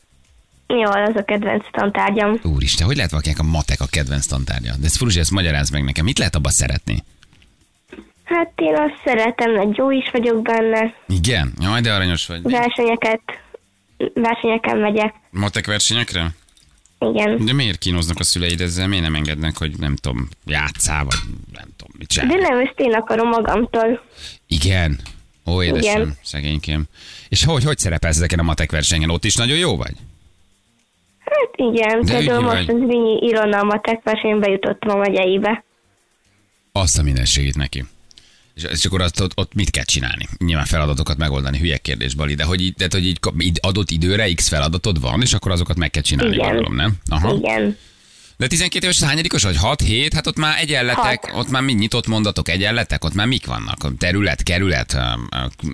Jó, 0.67 0.91
az 0.91 1.15
a 1.15 1.23
kedvenc 1.23 1.65
tantárgyam. 1.71 2.39
Úristen, 2.43 2.85
hogy 2.85 2.95
lehet 2.95 3.11
valakinek 3.11 3.39
a 3.39 3.43
matek 3.43 3.81
a 3.81 3.85
kedvenc 3.85 4.25
tantárgya? 4.25 4.73
De 4.79 4.85
ezt 4.85 4.97
Fruzsi, 4.97 5.19
ezt 5.19 5.31
magyaráz 5.31 5.69
meg 5.69 5.83
nekem. 5.83 6.05
Mit 6.05 6.17
lehet 6.17 6.35
abba 6.35 6.49
szeretni? 6.49 7.03
Hát 8.23 8.51
én 8.55 8.75
azt 8.75 9.01
szeretem, 9.05 9.55
hogy 9.55 9.77
jó 9.77 9.91
is 9.91 10.09
vagyok 10.11 10.41
benne. 10.41 10.93
Igen? 11.07 11.53
Jaj, 11.59 11.81
de 11.81 11.93
aranyos 11.93 12.27
vagy. 12.27 12.41
Versenyeket, 12.41 13.21
versenyeken 14.13 14.77
megyek. 14.77 15.13
Matek 15.29 15.65
versenyekre? 15.65 16.35
Igen. 16.99 17.45
De 17.45 17.53
miért 17.53 17.77
kínoznak 17.77 18.19
a 18.19 18.23
szüleid 18.23 18.61
ezzel? 18.61 18.87
Miért 18.87 19.03
nem 19.03 19.15
engednek, 19.15 19.57
hogy 19.57 19.77
nem 19.77 19.95
tudom, 19.95 20.27
játszál, 20.45 21.03
vagy 21.03 21.19
nem 21.53 21.67
tudom, 21.77 21.93
mit 21.97 22.07
csinál? 22.07 22.27
De 22.27 22.47
nem, 22.47 22.59
ezt 22.59 22.79
én 22.79 22.93
akarom 22.93 23.29
magamtól. 23.29 24.03
Igen? 24.47 24.99
Ó, 25.47 25.63
édesem, 25.63 26.01
Igen. 26.01 26.17
szegénykém. 26.23 26.83
És 27.29 27.43
hogy, 27.43 27.63
hogy 27.63 27.77
szerepelsz 27.77 28.15
ezeken 28.15 28.39
a 28.39 28.43
matek 28.43 28.71
versenyen? 28.71 29.09
Ott 29.09 29.25
is 29.25 29.35
nagyon 29.35 29.57
jó 29.57 29.77
vagy? 29.77 29.93
Hát 31.19 31.73
igen, 31.73 32.01
De 32.05 32.17
például 32.17 32.41
most 32.41 32.69
az 32.69 32.79
Vinyi 32.79 33.17
Ilona 33.21 33.59
a 33.59 33.63
matek 33.63 34.03
versenybe 34.03 34.49
jutottam 34.49 34.95
a 34.95 34.97
megyeibe. 34.99 35.63
Azt 36.71 36.97
a 36.97 37.03
mindenségét 37.03 37.55
neki. 37.55 37.85
És, 38.55 38.63
és 38.63 38.85
akkor 38.85 39.01
azt, 39.01 39.19
ott, 39.19 39.31
ott, 39.35 39.53
mit 39.53 39.69
kell 39.69 39.83
csinálni? 39.83 40.27
Nyilván 40.37 40.65
feladatokat 40.65 41.17
megoldani, 41.17 41.57
hülye 41.57 41.77
kérdés, 41.77 42.15
Bali, 42.15 42.33
de 42.33 42.43
hogy, 42.43 42.73
de, 42.73 42.87
hogy 42.91 43.05
így 43.39 43.59
adott 43.61 43.89
időre 43.89 44.33
X 44.33 44.47
feladatod 44.47 45.01
van, 45.01 45.21
és 45.21 45.33
akkor 45.33 45.51
azokat 45.51 45.77
meg 45.77 45.89
kell 45.89 46.01
csinálni, 46.01 46.35
Igen. 46.35 46.47
gondolom, 46.47 46.75
nem? 46.75 46.93
Aha. 47.09 47.33
Igen. 47.33 47.77
De 48.37 48.47
12 48.47 48.83
éves 48.85 49.01
hányadikos 49.01 49.43
vagy? 49.43 49.57
6, 49.57 49.81
7? 49.81 50.13
Hát 50.13 50.27
ott 50.27 50.37
már 50.37 50.59
egyenletek, 50.59 51.25
Hat. 51.25 51.39
ott 51.39 51.49
már 51.49 51.61
mind 51.61 51.79
nyitott 51.79 52.07
mondatok, 52.07 52.49
egyenletek, 52.49 53.03
ott 53.03 53.13
már 53.13 53.27
mik 53.27 53.45
vannak? 53.45 53.97
Terület, 53.97 54.43
kerület, 54.43 54.97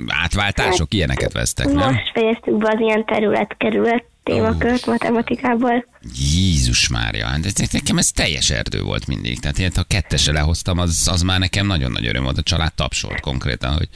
átváltások, 0.08 0.80
hát, 0.80 0.94
ilyeneket 0.94 1.32
vesztek, 1.32 1.66
most 1.66 1.78
nem? 1.78 1.94
Most 1.94 2.12
fejeztük 2.14 2.58
be 2.58 2.70
az 2.74 2.80
ilyen 2.80 3.06
terület, 3.06 3.56
kerület 3.58 4.04
témakört 4.24 4.86
matematikából. 4.86 5.86
Jézus 6.32 6.88
Mária, 6.88 7.26
hát 7.26 7.72
nekem 7.72 7.98
ez 7.98 8.12
teljes 8.12 8.50
erdő 8.50 8.82
volt 8.82 9.08
mindig. 9.08 9.40
Tehát 9.40 9.60
én, 9.60 9.72
ha 9.76 9.84
kettesre 9.84 10.32
lehoztam, 10.32 10.78
az, 10.78 11.08
az 11.12 11.22
már 11.22 11.40
nekem 11.40 11.68
nagyon 11.68 11.92
nagy 11.92 12.08
öröm 12.08 12.24
volt. 12.24 12.38
A 12.38 12.42
család 12.44 12.74
tapsolt 12.74 13.20
konkrétan, 13.20 13.74
hogy 13.74 13.90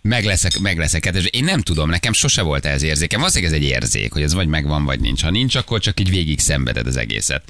meg 0.00 0.24
leszek, 0.24 0.58
meg 0.58 0.78
leszek 0.78 1.00
kettes. 1.00 1.24
Én 1.24 1.44
nem 1.44 1.60
tudom, 1.60 1.90
nekem 1.90 2.12
sose 2.12 2.42
volt 2.42 2.66
ez 2.66 2.82
érzékem. 2.82 3.20
Valószínűleg 3.20 3.54
ez 3.54 3.60
egy 3.60 3.68
érzék, 3.68 4.12
hogy 4.12 4.22
ez 4.22 4.34
vagy 4.34 4.48
megvan, 4.48 4.84
vagy 4.84 5.00
nincs. 5.00 5.22
Ha 5.22 5.30
nincs, 5.30 5.54
akkor 5.54 5.80
csak 5.80 6.00
így 6.00 6.10
végig 6.10 6.38
szenveded 6.38 6.86
az 6.86 6.96
egészet. 6.96 7.42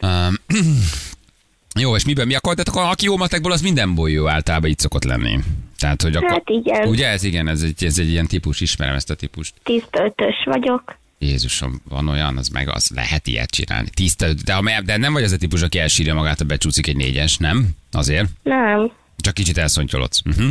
Um, 0.00 0.34
jó, 1.80 1.96
és 1.96 2.04
miben 2.04 2.26
mi 2.26 2.34
akkor? 2.34 2.54
Tehát 2.54 2.90
aki 2.90 3.04
jó 3.04 3.16
matekból, 3.16 3.52
az 3.52 3.60
mindenból 3.60 4.10
jó 4.10 4.28
általában 4.28 4.70
így 4.70 4.78
szokott 4.78 5.04
lenni. 5.04 5.38
Tehát, 5.78 6.02
hogy 6.02 6.16
akkor... 6.16 6.30
Hát 6.30 6.48
igen. 6.48 6.88
Ugye 6.88 7.08
ez 7.08 7.22
igen, 7.22 7.48
ez 7.48 7.62
egy, 7.62 7.84
ez 7.84 7.98
egy 7.98 8.08
ilyen 8.10 8.26
típus, 8.26 8.60
ismerem 8.60 8.94
ezt 8.94 9.10
a 9.10 9.14
típust. 9.14 9.54
Tiszta 9.62 10.04
ötös 10.04 10.34
vagyok. 10.44 10.98
Jézusom, 11.18 11.80
van 11.88 12.08
olyan, 12.08 12.36
az 12.36 12.48
meg 12.48 12.68
az 12.70 12.90
lehet 12.94 13.26
ilyet 13.26 13.50
csinálni. 13.50 13.88
Tiszta, 13.94 14.32
de, 14.44 14.52
ha- 14.52 14.82
de 14.84 14.96
nem 14.96 15.12
vagy 15.12 15.22
az 15.22 15.32
a 15.32 15.36
típus, 15.36 15.62
aki 15.62 15.78
elsírja 15.78 16.14
magát, 16.14 16.38
ha 16.38 16.44
becsúszik 16.44 16.86
egy 16.86 16.96
négyes, 16.96 17.36
nem? 17.36 17.68
Azért? 17.92 18.28
Nem. 18.42 18.92
Csak 19.18 19.34
kicsit 19.34 19.58
elszontyolodsz. 19.58 20.20
Uh-huh. 20.24 20.50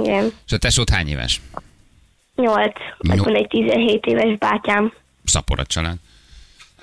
Igen. 0.00 0.32
És 0.46 0.52
a 0.52 0.56
tesód 0.56 0.90
hány 0.90 1.08
éves? 1.08 1.40
Nyolc. 2.36 2.74
No. 2.98 3.16
van 3.16 3.34
egy 3.34 3.46
17 3.46 4.04
éves 4.06 4.38
bátyám. 4.38 4.92
Szaporat 5.24 5.68
család. 5.68 5.96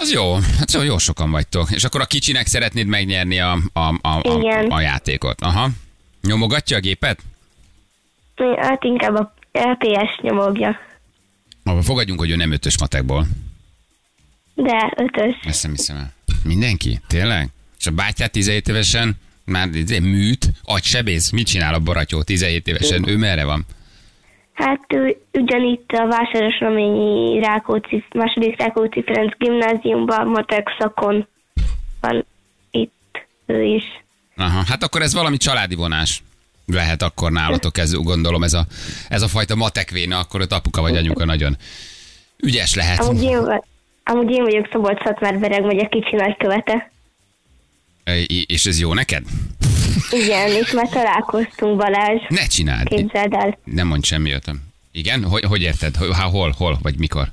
Az 0.01 0.11
jó, 0.11 0.33
hát 0.33 0.71
jó, 0.71 0.81
jó 0.81 0.97
sokan 0.97 1.31
vagytok. 1.31 1.71
És 1.71 1.83
akkor 1.83 2.01
a 2.01 2.05
kicsinek 2.05 2.47
szeretnéd 2.47 2.87
megnyerni 2.87 3.39
a, 3.39 3.57
a, 3.73 3.79
a, 3.79 3.97
a, 4.01 4.37
Igen. 4.37 4.65
a 4.65 4.81
játékot. 4.81 5.41
Aha. 5.41 5.69
Nyomogatja 6.21 6.77
a 6.77 6.79
gépet? 6.79 7.19
Hát 8.57 8.83
inkább 8.83 9.15
a 9.15 9.33
LPS 9.51 10.19
nyomogja. 10.21 10.79
Abba 11.63 11.81
fogadjunk, 11.81 12.19
hogy 12.19 12.29
ő 12.29 12.35
nem 12.35 12.51
ötös 12.51 12.79
matekból. 12.79 13.27
De 14.53 14.93
ötös. 14.95 15.35
Ezt 15.43 15.63
nem 15.63 15.71
hiszem 15.71 15.97
el. 15.97 16.13
Mindenki? 16.43 16.99
Tényleg? 17.07 17.49
És 17.79 17.87
a 17.87 17.91
bátyát 17.91 18.31
17 18.31 18.67
évesen 18.67 19.15
már 19.45 19.67
műt, 20.01 20.51
agysebész, 20.63 21.29
mit 21.29 21.47
csinál 21.47 21.73
a 21.73 21.79
baratyó 21.79 22.21
17 22.21 22.67
évesen? 22.67 23.07
Ő 23.07 23.17
merre 23.17 23.43
van? 23.45 23.65
Hát 24.53 24.85
ugyanitt 25.33 25.91
a 25.91 26.07
Vásáros 26.07 26.59
Reményi 26.59 27.39
Rákóczi, 27.39 28.03
második 28.13 28.59
Rákóczi 28.59 29.03
Ferenc 29.03 29.37
gimnáziumban, 29.37 30.27
matek 30.27 30.67
szakon 30.79 31.27
van 32.01 32.25
itt 32.71 33.27
ő 33.45 33.63
is. 33.63 33.83
Aha, 34.35 34.63
hát 34.67 34.83
akkor 34.83 35.01
ez 35.01 35.13
valami 35.13 35.37
családi 35.37 35.75
vonás. 35.75 36.23
Lehet 36.65 37.01
akkor 37.01 37.31
nálatok 37.31 37.77
ez, 37.77 37.93
gondolom, 37.93 38.43
ez 38.43 38.53
a, 38.53 38.65
ez 39.09 39.21
a 39.21 39.27
fajta 39.27 39.55
matekvéna, 39.55 40.19
akkor 40.19 40.41
ott 40.41 40.51
apuka 40.51 40.81
vagy 40.81 40.95
anyuka 40.95 41.25
nagyon 41.25 41.57
ügyes 42.37 42.75
lehet. 42.75 42.99
Amúgy 42.99 43.23
én, 43.23 43.61
amúgy 44.03 44.31
én 44.31 44.43
vagyok 44.43 44.67
szabolcs 44.71 45.03
szatmár 45.03 45.37
megye 45.37 45.87
kicsi 45.87 46.15
nagykövete. 46.15 46.91
És 48.45 48.65
ez 48.65 48.79
jó 48.79 48.93
neked? 48.93 49.23
Igen, 50.11 50.47
és 50.47 50.71
már 50.71 50.89
találkoztunk 50.89 51.77
Balázs. 51.77 52.21
Ne 52.27 52.47
csináld. 52.47 52.87
Képzeld 52.87 53.33
el. 53.33 53.57
Nem 53.63 53.87
mondj 53.87 54.07
semmi 54.07 54.29
jöttem. 54.29 54.61
Igen? 54.91 55.23
Hogy, 55.23 55.43
hogy 55.43 55.61
érted? 55.61 55.95
Há, 55.95 56.23
hol, 56.23 56.53
hol, 56.57 56.77
vagy 56.81 56.97
mikor? 56.97 57.27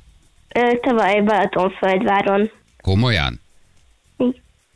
Ö, 0.53 0.71
tavaly 0.81 1.21
Balatonföldváron. 1.21 2.51
Komolyan? 2.81 3.39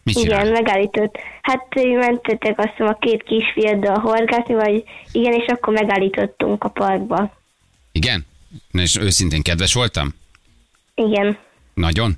Mit 0.03 0.17
igen, 0.17 0.47
megállított. 0.47 1.17
Hát 1.41 1.67
ö, 1.75 1.97
mentetek 1.97 2.59
azt 2.59 2.69
hiszem 2.69 2.87
a 2.87 2.97
két 2.97 3.23
kisfiaddal 3.23 3.99
horgászni, 3.99 4.53
vagy 4.53 4.83
igen, 5.11 5.33
és 5.33 5.45
akkor 5.47 5.73
megállítottunk 5.73 6.63
a 6.63 6.69
parkba. 6.69 7.33
Igen? 7.91 8.25
Na 8.71 8.81
és 8.81 8.97
őszintén 8.97 9.41
kedves 9.41 9.73
voltam? 9.73 10.13
Igen, 10.95 11.37
Nagyon? 11.73 12.13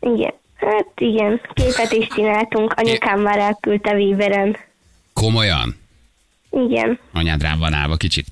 igen. 0.00 0.32
Hát 0.64 0.92
igen, 0.96 1.40
képet 1.52 1.92
is 1.92 2.06
csináltunk. 2.14 2.72
Anyukám 2.72 3.20
már 3.20 3.38
elküldte 3.38 3.94
Viberen. 3.94 4.56
Komolyan? 5.12 5.76
Igen. 6.50 6.98
Anyád 7.12 7.42
rám 7.42 7.58
van 7.58 7.72
állva 7.72 7.96
kicsit. 7.96 8.26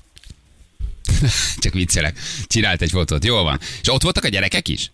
Csak 1.63 1.73
viccelek. 1.73 2.17
Csinált 2.47 2.81
egy 2.81 2.91
fotót, 2.91 3.25
jól 3.25 3.43
van. 3.43 3.57
És 3.81 3.89
ott 3.89 4.01
voltak 4.01 4.23
a 4.23 4.27
gyerekek 4.27 4.67
is? 4.67 4.91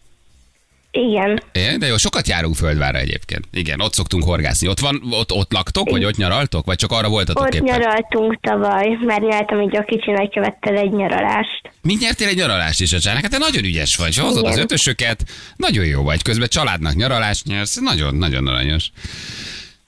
Igen. 0.91 1.41
É, 1.51 1.77
de 1.77 1.87
jó, 1.87 1.97
sokat 1.97 2.27
járunk 2.27 2.55
Földvára 2.55 2.97
egyébként. 2.97 3.47
Igen, 3.51 3.81
ott 3.81 3.93
szoktunk 3.93 4.23
horgászni. 4.23 4.67
Ott 4.67 4.79
van, 4.79 5.01
ott, 5.11 5.31
ott 5.31 5.51
laktok, 5.51 5.89
vagy 5.89 6.05
ott 6.05 6.15
nyaraltok, 6.17 6.65
vagy 6.65 6.75
csak 6.75 6.91
arra 6.91 7.09
voltatok 7.09 7.43
Ott 7.45 7.53
éppen? 7.53 7.63
nyaraltunk 7.65 8.39
tavaly, 8.41 8.87
mert 9.05 9.21
nyertem 9.21 9.61
így 9.61 9.77
a 9.77 9.83
kicsi 9.83 10.11
nagykövettel 10.11 10.75
egy 10.75 10.91
nyaralást. 10.91 11.71
Mind 11.81 12.01
nyertél 12.01 12.27
egy 12.27 12.35
nyaralást 12.35 12.81
is 12.81 12.93
a 12.93 12.99
csának? 12.99 13.21
Hát 13.21 13.31
te 13.31 13.37
nagyon 13.37 13.63
ügyes 13.63 13.95
vagy. 13.95 14.15
Hozod 14.17 14.39
Igen. 14.41 14.51
az 14.51 14.57
ötösöket, 14.57 15.23
nagyon 15.55 15.85
jó 15.85 16.03
vagy. 16.03 16.21
Közben 16.21 16.47
családnak 16.47 16.95
nyaralást 16.95 17.45
nyersz, 17.45 17.75
nagyon, 17.75 18.15
nagyon 18.15 18.47
aranyos. 18.47 18.91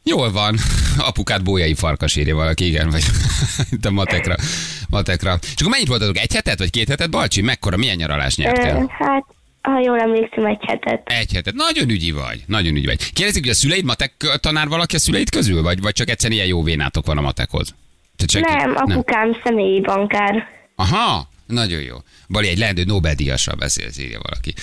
Jól 0.03 0.31
van. 0.31 0.57
Apukát 1.09 1.43
bójai 1.43 1.73
farkas 1.73 2.15
írja 2.15 2.35
valaki, 2.35 2.65
igen, 2.65 2.89
vagy 2.89 3.03
itt 3.71 3.85
a 3.85 3.91
matekra. 3.91 4.35
matekra. 4.89 5.37
És 5.41 5.53
akkor 5.59 5.71
mennyit 5.71 5.87
voltatok? 5.87 6.17
Egy 6.17 6.33
hetet, 6.33 6.57
vagy 6.59 6.69
két 6.69 6.87
hetet, 6.89 7.09
Balcsi? 7.09 7.41
Mekkora, 7.41 7.77
milyen 7.77 7.95
nyaralást 7.95 8.37
nyertél? 8.37 8.91
hát, 8.99 9.25
ha 9.61 9.79
jól 9.79 9.99
emlékszem, 9.99 10.45
egy 10.45 10.59
hetet. 10.61 11.01
Egy 11.09 11.33
hetet. 11.33 11.53
Nagyon 11.53 11.89
ügyi 11.89 12.11
vagy. 12.11 12.43
Nagyon 12.45 12.75
ügyi 12.75 12.85
vagy. 12.85 13.13
Kérdezik, 13.13 13.41
hogy 13.41 13.51
a 13.51 13.55
szüleid 13.55 13.83
matek 13.85 14.13
tanár 14.39 14.67
valaki 14.67 14.95
a 14.95 14.99
szüleid 14.99 15.29
közül? 15.29 15.61
Vagy, 15.61 15.81
vagy 15.81 15.93
csak 15.93 16.09
egyszerűen 16.09 16.39
ilyen 16.39 16.51
jó 16.51 16.63
vénátok 16.63 17.05
van 17.05 17.17
a 17.17 17.21
matekhoz? 17.21 17.75
Te 18.15 18.25
csak 18.25 18.47
Nem, 18.47 18.75
apukám 18.75 19.37
személyi 19.43 19.81
bankár. 19.81 20.47
Aha, 20.75 21.29
nagyon 21.45 21.81
jó. 21.81 21.95
Bali 22.29 22.47
egy 22.47 22.57
leendő 22.57 22.83
Nobel-díjassal 22.83 23.55
beszélsz, 23.55 23.97
írja 23.97 24.19
valaki. 24.21 24.53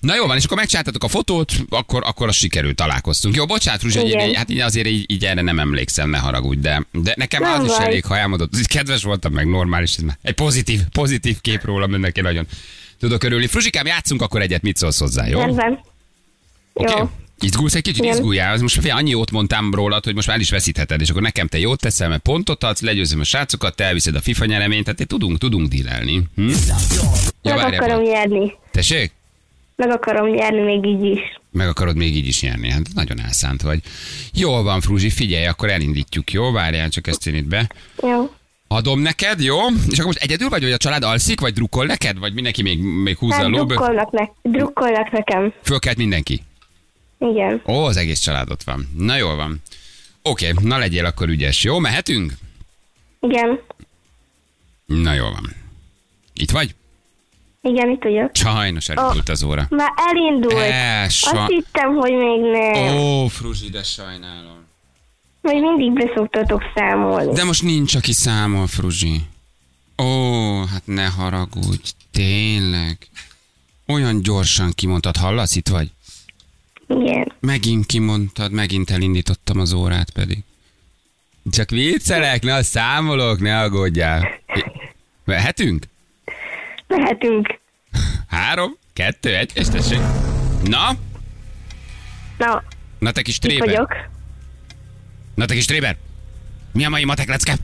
Na 0.00 0.14
jó 0.14 0.26
van, 0.26 0.36
és 0.36 0.44
akkor 0.44 0.56
megcsináltatok 0.56 1.04
a 1.04 1.08
fotót, 1.08 1.52
akkor, 1.68 2.02
akkor 2.06 2.28
az 2.28 2.34
sikerült, 2.36 2.76
találkoztunk. 2.76 3.34
Jó, 3.34 3.46
bocsánat, 3.46 3.82
Ruzsa, 3.82 4.00
hogy 4.00 4.10
én, 4.10 4.34
hát 4.34 4.50
így 4.50 4.60
azért 4.60 4.86
így, 4.86 5.10
így, 5.10 5.24
erre 5.24 5.40
nem 5.40 5.58
emlékszem, 5.58 6.10
ne 6.10 6.18
haragudj, 6.18 6.60
de, 6.60 6.86
de 6.92 7.14
nekem 7.16 7.42
Nem 7.42 7.60
az 7.60 7.64
is 7.64 7.76
baj. 7.76 7.86
elég, 7.86 8.04
ha 8.04 8.16
elmondod. 8.16 8.48
Kedves 8.66 9.02
voltam, 9.02 9.32
meg 9.32 9.46
normális, 9.46 9.96
ez 9.96 10.02
már 10.02 10.18
egy 10.22 10.34
pozitív, 10.34 10.80
pozitív 10.92 11.40
kép 11.40 11.64
rólam, 11.64 11.90
neki 12.00 12.20
nagyon 12.20 12.46
tudok 13.02 13.22
örülni. 13.24 13.46
Fruzsikám, 13.46 13.86
játszunk 13.86 14.22
akkor 14.22 14.40
egyet, 14.40 14.62
mit 14.62 14.76
szólsz 14.76 14.98
hozzá, 14.98 15.26
jó? 15.26 15.38
Rendben. 15.38 15.80
Oké? 16.72 16.92
Jó. 16.98 17.10
Izgulsz 17.40 17.74
egy 17.74 17.82
kicsit, 17.82 18.02
Igen. 18.02 18.14
izguljál. 18.14 18.52
Az 18.52 18.60
Most 18.60 18.80
fél, 18.80 18.94
annyi 18.94 19.10
jót 19.10 19.30
mondtam 19.30 19.74
rólad, 19.74 20.04
hogy 20.04 20.14
most 20.14 20.26
már 20.26 20.40
is 20.40 20.50
veszítheted, 20.50 21.00
és 21.00 21.10
akkor 21.10 21.22
nekem 21.22 21.46
te 21.46 21.58
jót 21.58 21.80
teszel, 21.80 22.08
mert 22.08 22.22
pontot 22.22 22.64
adsz, 22.64 22.80
legyőzöm 22.80 23.20
a 23.20 23.24
srácokat, 23.24 23.76
te 23.76 23.84
elviszed 23.84 24.14
a 24.14 24.20
FIFA 24.20 24.44
nyereményt, 24.44 24.84
tehát 24.84 25.06
tudunk, 25.06 25.38
tudunk 25.38 25.68
dílelni. 25.68 26.22
Hm? 26.36 26.48
Ja, 27.42 27.54
Meg 27.54 27.72
akarom 27.72 28.02
nyerni. 28.02 28.52
Tessék? 28.70 29.12
Meg 29.76 29.90
akarom 29.90 30.28
nyerni 30.28 30.60
még 30.60 30.86
így 30.86 31.04
is. 31.04 31.20
Meg 31.50 31.68
akarod 31.68 31.96
még 31.96 32.16
így 32.16 32.26
is 32.26 32.40
nyerni. 32.40 32.70
Hát 32.70 32.82
nagyon 32.94 33.20
elszánt 33.20 33.62
vagy. 33.62 33.80
Jól 34.32 34.62
van, 34.62 34.80
Fruzsi, 34.80 35.10
figyelj, 35.10 35.46
akkor 35.46 35.70
elindítjuk, 35.70 36.32
jó? 36.32 36.52
Várjál, 36.52 36.88
csak 36.88 37.06
ezt 37.06 37.26
én 37.26 37.34
itt 37.34 37.48
be. 37.48 37.70
Jó. 38.02 38.30
Adom 38.74 39.00
neked, 39.00 39.40
jó? 39.40 39.56
És 39.88 39.92
akkor 39.92 40.04
most 40.04 40.18
egyedül 40.18 40.48
vagy, 40.48 40.62
vagy 40.62 40.72
a 40.72 40.76
család 40.76 41.02
alszik, 41.02 41.40
vagy 41.40 41.52
drukkol 41.52 41.86
neked, 41.86 42.18
vagy 42.18 42.34
mindenki 42.34 42.62
még, 42.62 42.78
még 42.82 43.16
húzza 43.18 43.34
a 43.36 43.38
Hát 43.38 43.48
lóbő? 43.48 43.74
drukkolnak, 43.74 44.10
ne, 44.10 44.24
drukkolnak 44.42 45.10
nekem. 45.10 45.52
Fölkelt 45.62 45.96
mindenki. 45.96 46.42
Igen. 47.18 47.62
Ó, 47.66 47.84
az 47.84 47.96
egész 47.96 48.20
család 48.20 48.50
ott 48.50 48.62
van. 48.62 48.88
Na 48.96 49.16
jól 49.16 49.36
van. 49.36 49.62
Oké, 50.22 50.52
na 50.60 50.78
legyél 50.78 51.04
akkor 51.04 51.28
ügyes. 51.28 51.64
Jó, 51.64 51.78
mehetünk? 51.78 52.32
Igen. 53.20 53.60
Na 54.86 55.12
jól 55.14 55.30
van. 55.32 55.52
Itt 56.34 56.50
vagy? 56.50 56.74
Igen, 57.62 57.90
itt 57.90 58.02
vagyok. 58.02 58.30
Sajnos 58.34 58.88
elindult 58.88 59.28
az 59.28 59.42
óra. 59.42 59.66
Már 59.70 59.90
elindult. 59.96 60.52
E, 60.54 61.08
sa- 61.08 61.38
Azt 61.38 61.50
hittem, 61.50 61.94
hogy 61.94 62.12
még 62.12 62.40
nem. 62.40 62.96
Ó, 62.96 63.26
Fruzsi, 63.26 63.68
de 63.70 63.82
sajnálom. 63.82 64.60
Hogy 65.42 65.60
mindig 65.60 65.92
beszoktatok 66.06 66.62
számolni. 66.74 67.32
De 67.32 67.44
most 67.44 67.62
nincs, 67.62 67.94
aki 67.94 68.12
számol, 68.12 68.66
Fruzsi. 68.66 69.20
Ó, 70.02 70.64
hát 70.64 70.82
ne 70.84 71.04
haragudj, 71.06 71.90
tényleg. 72.10 72.98
Olyan 73.86 74.22
gyorsan 74.22 74.70
kimondtad, 74.74 75.16
hallasz, 75.16 75.56
itt 75.56 75.68
vagy? 75.68 75.90
Igen. 76.88 77.32
Megint 77.40 77.86
kimondtad, 77.86 78.52
megint 78.52 78.90
elindítottam 78.90 79.58
az 79.60 79.72
órát 79.72 80.10
pedig. 80.10 80.38
Csak 81.50 81.70
viccelek, 81.70 82.42
ne 82.42 82.62
számolok, 82.62 83.40
ne 83.40 83.60
aggódjál. 83.60 84.28
Vehetünk? 85.24 85.84
Mehetünk. 86.86 87.58
Három, 88.28 88.76
kettő, 88.92 89.36
egy, 89.36 89.50
és 89.54 89.66
tessék. 89.68 90.00
Na? 90.64 90.90
Na, 92.38 92.62
Na 92.98 93.10
te 93.10 93.22
kis 93.22 93.34
itt 93.36 93.40
tréber. 93.42 93.68
vagyok. 93.68 93.94
Na 95.34 95.44
te 95.44 95.54
kis 95.54 95.64
tréber. 95.64 95.96
Mi 96.72 96.84
a 96.84 96.88
mai 96.88 97.04
matek 97.04 97.28
lecke? 97.28 97.56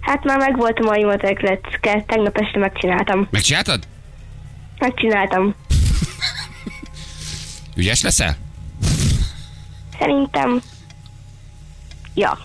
Hát 0.00 0.24
már 0.24 0.38
megvolt 0.38 0.78
a 0.78 0.84
mai 0.84 1.04
matek 1.04 1.40
lecke. 1.40 2.04
Tegnap 2.06 2.36
este 2.36 2.58
megcsináltam. 2.58 3.28
Megcsináltad? 3.30 3.86
Megcsináltam. 4.78 5.54
Ügyes 7.76 8.02
leszel? 8.02 8.36
Szerintem... 9.98 10.62
Ja. 12.14 12.38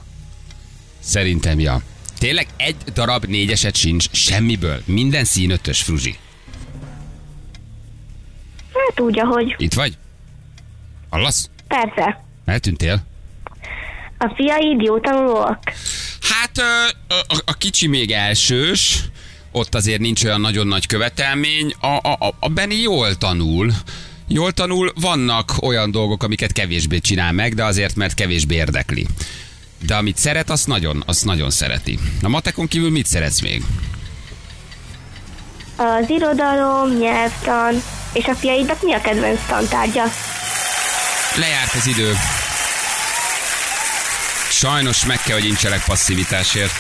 Szerintem, 1.00 1.60
ja. 1.60 1.82
Tényleg 2.18 2.48
egy 2.58 2.76
darab 2.94 3.26
négyeset 3.26 3.76
sincs 3.76 4.12
semmiből. 4.12 4.82
Minden 4.86 5.24
szín 5.24 5.50
ötös, 5.50 5.82
Fruzsi. 5.82 6.18
Hát 8.74 9.00
úgy, 9.00 9.20
ahogy. 9.20 9.56
Itt 9.58 9.74
vagy? 9.74 9.98
Hallasz? 11.10 11.50
Persze. 11.68 12.24
Eltűntél? 12.46 13.04
A 14.24 14.34
fiaid 14.36 14.82
jó 14.82 15.00
tanulóak? 15.00 15.60
Hát 16.22 16.58
ö, 16.58 17.14
a, 17.28 17.36
a 17.46 17.54
kicsi 17.54 17.88
még 17.88 18.12
elsős, 18.12 19.00
ott 19.52 19.76
azért 19.76 20.00
nincs 20.00 20.24
olyan 20.24 20.42
nagyon 20.42 20.68
nagy 20.68 20.86
követelmény. 20.86 21.74
A, 21.80 21.88
a, 21.88 22.12
a- 22.20 22.36
a 22.40 22.50
Benny 22.50 22.82
jól 22.82 23.16
tanul, 23.18 23.72
Jól 24.34 24.52
tanul, 24.52 24.92
vannak 25.02 25.54
olyan 25.62 25.92
dolgok, 25.92 26.24
amiket 26.24 26.52
kevésbé 26.52 27.00
csinál 27.00 27.32
meg, 27.32 27.54
de 27.54 27.64
azért, 27.64 27.96
mert 27.96 28.14
kevésbé 28.14 28.56
érdekli. 28.56 29.08
De 29.86 29.96
amit 29.96 30.18
szeret, 30.18 30.50
azt 30.50 30.68
nagyon, 30.68 31.04
azt 31.06 31.26
nagyon 31.26 31.50
szereti. 31.50 32.00
A 32.22 32.28
matekon 32.30 32.68
kívül 32.68 32.90
mit 32.92 33.06
szeretsz 33.06 33.42
még? 33.42 33.64
Az 35.76 36.10
irodalom, 36.10 36.98
nyelvtan, 36.98 37.82
és 38.14 38.26
a 38.26 38.36
fiaidnak 38.36 38.84
mi 38.84 38.94
a 38.94 39.02
kedvenc 39.02 39.40
tantárgya? 39.48 40.04
Lejárt 41.38 41.74
az 41.74 41.88
idő. 41.88 42.14
Sajnos 44.62 45.06
meg 45.06 45.21
kell, 45.21 45.38
hogy 45.39 45.47
incselek 45.47 45.84
passzivitásért. 45.86 46.71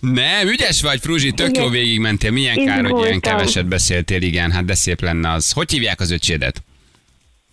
Nem, 0.00 0.48
ügyes 0.48 0.82
vagy, 0.82 1.00
Fruzsi, 1.00 1.32
tök 1.32 1.56
jó 1.56 1.62
Igen. 1.62 1.70
végigmentél. 1.72 2.30
Milyen 2.30 2.54
kár, 2.54 2.80
hogy 2.80 2.90
ilyen 2.90 2.96
Izgultam. 2.96 3.20
keveset 3.20 3.66
beszéltél, 3.66 4.22
igen, 4.22 4.50
hát 4.52 4.64
de 4.64 4.74
szép 4.74 5.00
lenne 5.00 5.30
az. 5.32 5.52
Hogy 5.52 5.70
hívják 5.70 6.00
az 6.00 6.10
öcsédet? 6.10 6.62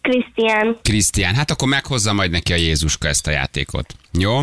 Krisztián. 0.01 0.77
Krisztián, 0.81 1.35
hát 1.35 1.51
akkor 1.51 1.67
meghozza 1.67 2.13
majd 2.13 2.31
neki 2.31 2.53
a 2.53 2.55
Jézuska 2.55 3.07
ezt 3.07 3.27
a 3.27 3.31
játékot. 3.31 3.95
Jó? 4.11 4.41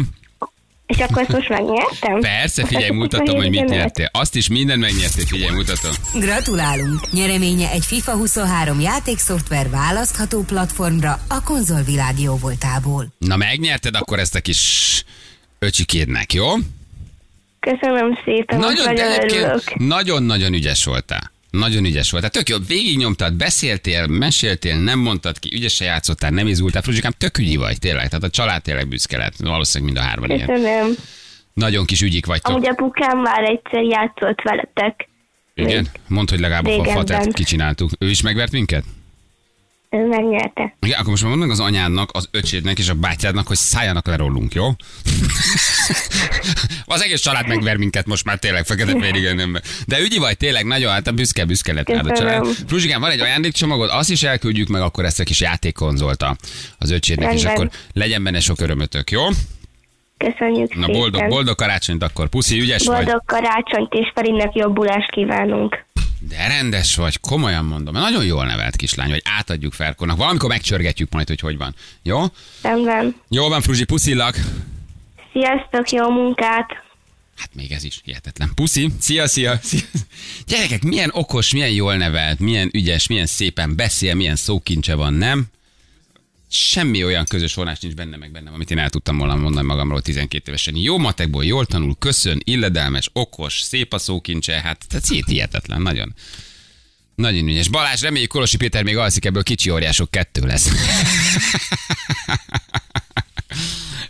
És 0.89 0.99
akkor 0.99 1.23
ezt 1.23 1.33
most 1.33 1.49
megnyertem? 1.49 2.21
Persze, 2.21 2.67
figyelj, 2.67 2.91
mutatom, 2.91 3.37
hogy 3.37 3.51
mit 3.51 3.65
nyertél. 3.69 4.09
Azt 4.13 4.35
is 4.37 4.49
minden 4.49 4.79
megnyertél, 4.79 5.27
figyelj, 5.27 5.55
mutatom. 5.55 5.93
Gratulálunk! 6.15 7.11
Nyereménye 7.13 7.71
egy 7.71 7.85
FIFA 7.85 8.13
23 8.13 8.81
játékszoftver 8.81 9.71
választható 9.71 10.43
platformra 10.43 11.19
a 11.29 11.43
konzolvilág 11.43 12.21
jó 12.21 12.37
voltából. 12.37 13.07
Na 13.19 13.37
megnyerted 13.37 13.95
akkor 13.95 14.19
ezt 14.19 14.35
a 14.35 14.41
kis 14.41 15.05
öcsikédnek, 15.59 16.33
jó? 16.33 16.47
Köszönöm 17.61 18.19
szépen, 18.25 18.59
Nagyon, 18.59 18.85
nagyon 18.85 19.13
örülök. 19.23 19.75
nagyon-nagyon 19.79 20.53
ügyes 20.53 20.85
voltál. 20.85 21.31
Nagyon 21.51 21.85
ügyes 21.85 22.11
voltál. 22.11 22.31
Tök 22.31 22.49
jó, 22.49 22.57
végignyomtad, 22.67 23.35
beszéltél, 23.35 24.07
meséltél, 24.07 24.79
nem 24.79 24.99
mondtad 24.99 25.39
ki, 25.39 25.51
ügyesen 25.55 25.87
játszottál, 25.87 26.31
nem 26.31 26.47
izgultál. 26.47 26.83
Fruzsikám, 26.83 27.13
tök 27.19 27.39
ügyi 27.39 27.57
vagy, 27.57 27.79
tényleg. 27.79 28.09
Tehát 28.09 28.25
a 28.25 28.31
család 28.31 28.63
tényleg 28.63 28.89
büszke 28.89 29.17
lett. 29.17 29.35
Valószínűleg 29.37 29.95
mind 29.95 30.05
a 30.05 30.09
hárman 30.09 30.31
ilyen. 30.31 30.47
Köszönöm. 30.47 30.95
Nagyon 31.53 31.85
kis 31.85 32.03
ügyik 32.03 32.27
vagytok. 32.27 32.55
Amúgy 32.55 32.69
apukám 32.69 33.19
már 33.19 33.43
egyszer 33.43 33.83
játszott 33.83 34.41
veletek. 34.43 35.09
Igen? 35.55 35.89
Mondd, 36.09 36.31
hogy 36.31 36.41
legalább 36.41 36.67
a 36.67 36.85
fatert 36.85 37.33
kicsináltuk. 37.33 37.91
Ő 37.99 38.09
is 38.09 38.23
megvert 38.23 38.53
minket? 38.53 38.85
Ő 39.91 40.07
megnyerte. 40.07 40.77
Igen, 40.81 40.99
akkor 40.99 41.11
most 41.11 41.23
már 41.23 41.31
mondd 41.31 41.43
meg 41.43 41.51
az 41.51 41.61
anyádnak, 41.61 42.11
az 42.13 42.29
öcsédnek 42.31 42.79
és 42.79 42.89
a 42.89 42.95
bátyádnak, 42.95 43.47
hogy 43.47 43.57
szálljanak 43.57 44.07
le 44.07 44.17
rólunk, 44.17 44.55
jó? 44.55 44.65
az 46.87 47.03
egész 47.03 47.21
család 47.21 47.49
megver 47.49 47.77
minket 47.77 48.07
most 48.07 48.25
már 48.25 48.39
tényleg 48.39 48.65
fekete 48.65 49.01
félig 49.01 49.25
önömben. 49.25 49.63
De 49.87 50.01
ügyi 50.01 50.19
vagy 50.19 50.37
tényleg 50.37 50.65
nagyon, 50.65 50.93
hát 50.93 51.07
a 51.07 51.13
büszke, 51.13 51.45
büszke 51.45 51.73
lett 51.73 51.89
rád 51.89 52.07
a 52.07 52.17
család. 52.17 52.47
Fruzsikám, 52.67 53.01
van 53.01 53.11
egy 53.11 53.21
ajándékcsomagod, 53.21 53.89
azt 53.93 54.11
is 54.11 54.23
elküldjük 54.23 54.69
meg 54.69 54.81
akkor 54.83 55.05
ezt 55.05 55.21
a 55.21 55.25
kis 55.25 55.41
játékkonzolta 55.41 56.37
az 56.79 56.91
öcsédnek, 56.91 57.33
és 57.35 57.43
Rendben. 57.43 57.67
akkor 57.67 57.79
legyen 57.93 58.23
benne 58.23 58.41
sok 58.41 58.61
örömötök, 58.61 59.11
jó? 59.11 59.23
Köszönjük 60.19 60.75
Na 60.75 60.85
szépen. 60.85 61.01
boldog, 61.01 61.29
boldog 61.29 61.55
karácsonyt 61.55 62.03
akkor, 62.03 62.29
puszi, 62.29 62.61
ügyes 62.61 62.87
vagy. 62.87 63.05
Boldog 63.05 63.23
karácsonyt 63.27 63.93
és 63.93 64.11
Ferinek 64.15 64.55
jobbulást 64.55 65.11
kívánunk. 65.11 65.85
De 66.21 66.47
rendes 66.47 66.97
vagy, 66.97 67.21
komolyan 67.21 67.65
mondom. 67.65 67.95
Nagyon 67.95 68.25
jól 68.25 68.47
nevelt 68.47 68.77
kislány 68.77 69.11
vagy, 69.11 69.23
átadjuk 69.25 69.73
Ferkonak. 69.73 70.17
Valamikor 70.17 70.49
megcsörgetjük 70.49 71.13
majd, 71.13 71.29
hogy 71.29 71.41
hogy 71.41 71.57
van. 71.57 71.75
Jó? 72.03 72.25
Rendben. 72.63 73.17
Jó 73.29 73.49
van, 73.49 73.61
Fruzsi, 73.61 73.85
puszillak. 73.85 74.39
Sziasztok, 75.33 75.91
jó 75.91 76.11
munkát! 76.11 76.87
Hát 77.37 77.51
még 77.55 77.73
ez 77.73 77.85
is 77.85 78.01
hihetetlen. 78.05 78.51
Puszi, 78.55 78.89
szia, 79.01 79.27
szia, 79.27 79.59
szia. 79.63 79.81
Gyerekek, 80.47 80.83
milyen 80.83 81.11
okos, 81.13 81.53
milyen 81.53 81.71
jól 81.71 81.97
nevelt, 81.97 82.39
milyen 82.39 82.71
ügyes, 82.73 83.07
milyen 83.07 83.27
szépen 83.27 83.77
beszél, 83.77 84.15
milyen 84.15 84.37
szókincse 84.37 84.95
van, 84.95 85.13
nem? 85.13 85.47
Semmi 86.51 87.05
olyan 87.05 87.25
közös 87.25 87.55
vonás 87.55 87.81
nincs 87.81 87.95
benne 87.95 88.17
meg 88.17 88.31
bennem, 88.31 88.55
amit 88.55 88.71
én 88.71 88.79
el 88.79 88.91
tudtam 88.91 89.19
volna 89.19 89.37
mondani 89.37 89.67
magamról 89.67 90.03
12 90.03 90.49
évesen. 90.49 90.77
Jó 90.77 90.99
matekból, 90.99 91.45
jól 91.45 91.67
tanul, 91.67 91.97
köszön, 91.99 92.41
illedelmes, 92.45 93.11
okos, 93.13 93.61
szép 93.61 93.93
a 93.93 93.99
szókincse, 93.99 94.61
hát 94.61 94.87
szét 95.03 95.27
hihetetlen, 95.27 95.83
nagyon. 95.83 96.15
Nagyon 97.15 97.49
ügyes. 97.49 97.69
Balázs, 97.69 98.01
reméljük 98.01 98.31
Kolosi 98.31 98.57
Péter 98.57 98.83
még 98.83 98.97
alszik, 98.97 99.25
ebből 99.25 99.43
kicsi 99.43 99.71
óriások 99.71 100.11
kettő 100.11 100.47
lesz. 100.47 100.71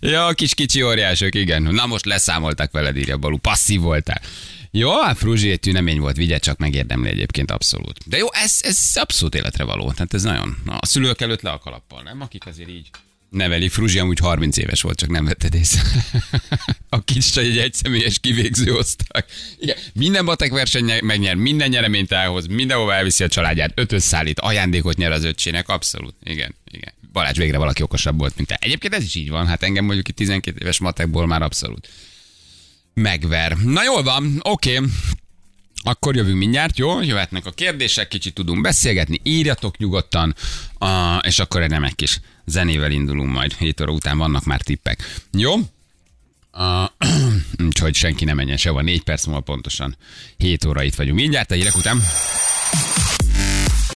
Ja, 0.01 0.33
kis 0.33 0.55
kicsi 0.55 0.83
óriások, 0.83 1.35
igen. 1.35 1.63
Na 1.63 1.87
most 1.87 2.05
leszámoltak 2.05 2.73
veled, 2.73 2.97
írja 2.97 3.17
Balú. 3.17 3.37
Passzív 3.37 3.81
voltál. 3.81 4.21
Jó, 4.71 5.01
hát 5.03 5.19
Fruzsi 5.19 5.51
egy 5.51 5.61
tünemény 5.61 6.01
volt, 6.01 6.17
vigye 6.17 6.39
csak 6.39 6.59
megérdemli 6.59 7.09
egyébként 7.09 7.51
abszolút. 7.51 7.99
De 8.07 8.17
jó, 8.17 8.27
ez, 8.33 8.59
ez 8.63 8.93
abszolút 8.95 9.35
életre 9.35 9.65
való. 9.65 9.93
Tehát 9.93 10.15
ez 10.15 10.23
nagyon. 10.23 10.57
Na, 10.65 10.77
a 10.77 10.87
szülők 10.87 11.21
előtt 11.21 11.43
le 11.43 11.51
a 11.51 11.59
kalappal, 11.59 12.03
nem? 12.03 12.21
Akik 12.21 12.47
azért 12.47 12.69
így 12.69 12.91
neveli. 13.31 13.69
Fruzsi 13.69 13.99
amúgy 13.99 14.19
30 14.19 14.57
éves 14.57 14.83
volt, 14.83 14.99
csak 14.99 15.11
nem 15.11 15.25
vetted 15.25 15.55
észre. 15.55 15.83
a 16.89 17.05
kis 17.05 17.31
csaj 17.31 17.45
egy 17.45 17.59
egyszemélyes 17.59 18.19
kivégző 18.19 18.75
osztály. 18.75 19.25
Igen, 19.59 19.77
minden 19.95 20.25
batek 20.25 20.53
verseny 20.53 20.93
megnyer, 21.03 21.35
minden 21.35 21.69
nyereményt 21.69 22.13
elhoz, 22.13 22.47
mindenhova 22.47 22.95
elviszi 22.95 23.25
a 23.25 23.29
családját, 23.29 23.73
ötös 23.75 24.03
szállít, 24.03 24.41
ajándékot 24.41 24.97
nyer 24.97 25.13
az 25.13 25.25
öccsének, 25.25 25.69
abszolút. 25.69 26.15
Igen, 26.25 26.55
igen. 26.71 26.93
Balázs 27.13 27.37
végre 27.37 27.59
valaki 27.59 27.83
okosabb 27.83 28.19
volt, 28.19 28.37
mint 28.37 28.49
te. 28.49 28.57
Egyébként 28.61 28.95
ez 28.95 29.03
is 29.03 29.15
így 29.15 29.29
van, 29.29 29.47
hát 29.47 29.63
engem 29.63 29.85
mondjuk 29.85 30.09
itt 30.09 30.17
12 30.17 30.59
éves 30.61 30.79
matekból 30.79 31.27
már 31.27 31.43
abszolút 31.43 31.89
megver. 32.99 33.57
Na 33.57 33.83
jól 33.83 34.03
van, 34.03 34.41
oké. 34.43 34.77
Okay. 34.77 34.89
Akkor 35.83 36.17
jövünk 36.17 36.39
mindjárt, 36.39 36.79
jó? 36.79 37.03
Jöhetnek 37.03 37.47
a 37.47 37.51
kérdések, 37.51 38.09
kicsit 38.09 38.35
tudunk 38.35 38.61
beszélgetni, 38.61 39.21
írjatok 39.23 39.79
nyugodtan, 39.79 40.35
uh, 40.81 40.89
és 41.21 41.39
akkor 41.39 41.63
egy 41.63 41.73
egy 41.73 41.95
kis 41.95 42.21
zenével 42.45 42.91
indulunk 42.91 43.33
majd. 43.33 43.53
7 43.53 43.81
óra 43.81 43.93
után 43.93 44.19
vannak 44.19 44.45
már 44.45 44.61
tippek. 44.61 45.21
Jó? 45.33 45.55
Uh, 46.53 46.85
úgyhogy 47.67 47.95
senki 47.95 48.25
nem 48.25 48.37
menjen 48.37 48.57
sehova, 48.57 48.83
4 48.83 49.03
perc 49.03 49.25
múlva 49.25 49.41
pontosan 49.41 49.97
7 50.37 50.65
óra 50.65 50.83
itt 50.83 50.95
vagyunk. 50.95 51.19
Mindjárt 51.19 51.51
a 51.51 51.55
hírek 51.55 51.77
után. 51.77 52.03